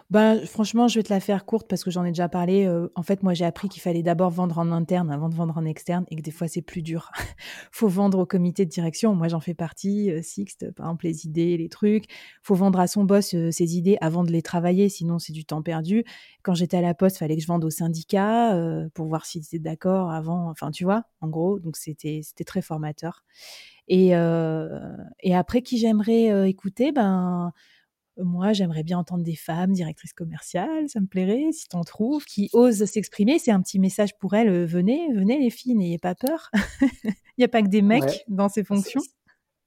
[0.10, 2.66] Ben, franchement, je vais te la faire courte parce que j'en ai déjà parlé.
[2.66, 5.58] Euh, en fait, moi, j'ai appris qu'il fallait d'abord vendre en interne avant de vendre
[5.58, 7.12] en externe et que des fois, c'est plus dur.
[7.74, 9.16] faut vendre au comité de direction.
[9.16, 10.10] Moi, j'en fais partie.
[10.10, 12.06] Euh, Sixte, par exemple, les idées, les trucs.
[12.42, 15.44] faut vendre à son boss euh, ses idées avant de les travailler, sinon c'est du
[15.44, 16.06] temps perdu.
[16.42, 18.58] Quand j'étais à la poste, fallait que je vende au syndicat
[18.94, 20.50] pour voir s'ils étaient d'accord avant.
[20.50, 21.60] Enfin, tu vois, en gros.
[21.60, 23.26] Donc, c'était très formateur.
[23.90, 26.94] Et, et après, qui j'aimerais écouter?
[26.94, 27.52] Ben
[28.24, 32.50] moi, j'aimerais bien entendre des femmes directrices commerciales, ça me plairait, si t'en trouves, qui
[32.54, 33.40] osent s'exprimer.
[33.40, 34.66] C'est un petit message pour elles.
[34.66, 36.50] Venez, venez les filles, n'ayez pas peur.
[37.04, 39.02] Il n'y a pas que des mecs dans ces fonctions.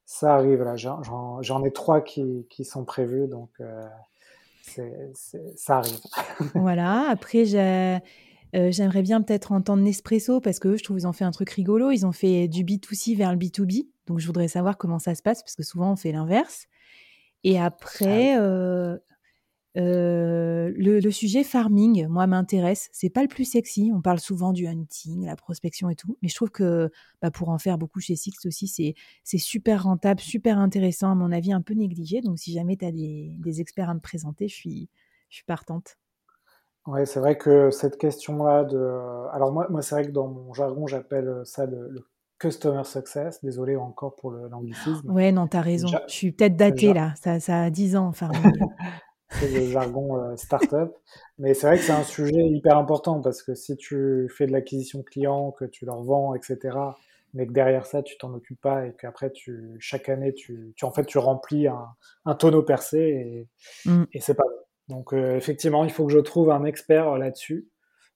[0.05, 0.75] Ça arrive, là.
[0.77, 3.87] J'en ai trois qui, qui, sont prévus, donc euh,
[5.55, 6.01] ça arrive.
[6.55, 7.09] voilà.
[7.09, 7.99] Après, euh,
[8.73, 11.93] j'aimerais bien peut-être entendre Nespresso parce que je trouve qu'ils ont fait un truc rigolo.
[11.93, 13.89] Ils ont fait du B2C vers le B2B.
[14.09, 16.67] Donc, je voudrais savoir comment ça se passe parce que souvent, on fait l'inverse.
[17.45, 18.99] Et ah après, euh,
[19.77, 22.89] euh, le, sujet farming, moi, m'intéresse.
[22.93, 23.91] C'est pas le plus sexy.
[23.95, 26.17] On parle souvent du hunting, la prospection et tout.
[26.23, 26.91] Mais je trouve que
[27.23, 31.33] bah, pour en faire beaucoup chez Six aussi, c'est super rentable, super intéressant, à mon
[31.33, 32.21] avis, un peu négligé.
[32.21, 34.89] Donc, si jamais tu as des, des, experts à me présenter, je suis,
[35.29, 35.97] je suis partante.
[36.87, 38.79] Oui, c'est vrai que cette question-là de.
[39.33, 42.05] Alors, moi, moi c'est vrai que dans mon jargon, j'appelle ça le, le
[42.41, 43.45] Customer Success.
[43.45, 45.11] Désolé encore pour l'anglicisme.
[45.13, 45.87] Ouais, non, t'as raison.
[46.09, 47.15] je suis peut-être daté là.
[47.23, 48.31] Ça, ça a 10 ans, enfin.
[49.31, 50.93] c'est le jargon euh, startup.
[51.39, 54.53] Mais c'est vrai que c'est un sujet hyper important parce que si tu fais de
[54.53, 56.77] l'acquisition client, que tu leur vends, etc.,
[57.33, 60.85] mais que derrière ça, tu t'en occupes pas et qu'après, tu, chaque année, tu, tu,
[60.85, 61.87] en fait, tu remplis un,
[62.25, 64.05] un tonneau percé et, mm.
[64.13, 64.97] et c'est pas bon.
[64.97, 67.69] Donc, euh, effectivement, il faut que je trouve un expert là-dessus.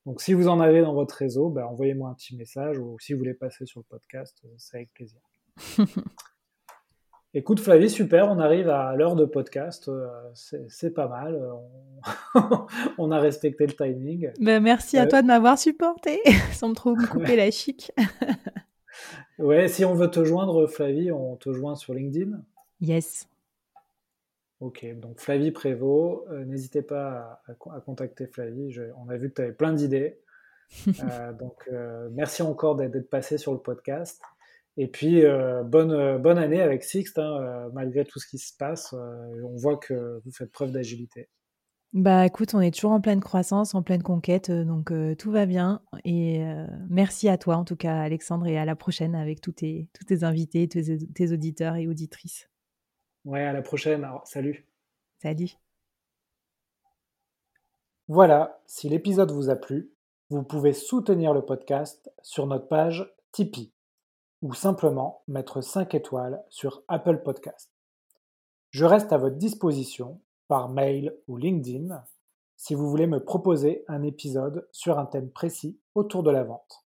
[0.07, 3.13] Donc si vous en avez dans votre réseau, ben, envoyez-moi un petit message ou si
[3.13, 5.21] vous voulez passer sur le podcast, c'est avec plaisir.
[7.37, 10.09] Écoute Flavie, super, on arrive à l'heure de podcast, euh,
[10.69, 11.43] c'est pas mal,
[12.99, 13.11] on...
[13.11, 14.31] a respecté le timing.
[14.39, 16.21] Ben, merci à euh, toi de m'avoir supporté,
[16.53, 17.91] sans trop me couper la chic.
[19.41, 22.41] ouais, si on veut te joindre Flavie, on te joint sur LinkedIn
[22.81, 23.27] Yes.
[24.61, 29.43] Ok, donc Flavie Prévost, euh, n'hésitez pas à, contacter Flavie, on a vu que tu
[29.43, 30.21] avais plein d'idées.
[31.39, 31.69] donc
[32.13, 34.21] merci encore d'être passé sur le podcast.
[34.77, 38.39] Et puis, euh, bonne, euh, bonne année avec Sixte, hein, euh, malgré tout ce qui
[38.39, 38.93] se passe.
[38.93, 41.29] on voit que vous faites preuve d'agilité.
[41.93, 45.81] Bah écoute, on est toujours en pleine croissance, en pleine conquête, donc tout va bien.
[46.05, 46.45] Et
[46.91, 50.05] merci à toi en tout cas, Alexandre, et à la prochaine avec tous tes, tous
[50.05, 52.49] tes invités, tes, tes auditeurs et auditrices.
[53.25, 54.07] Ouais, à la prochaine.
[54.25, 54.67] salut.
[55.23, 55.57] Salut.
[58.07, 59.91] Voilà, si l'épisode vous a plu,
[60.29, 63.73] vous pouvez soutenir le podcast sur notre page Tipeee
[64.43, 67.71] ou simplement mettre 5 étoiles sur Apple Podcast.
[68.73, 72.05] Je reste à votre disposition par mail ou LinkedIn
[72.57, 76.85] si vous voulez me proposer un épisode sur un thème précis autour de la vente.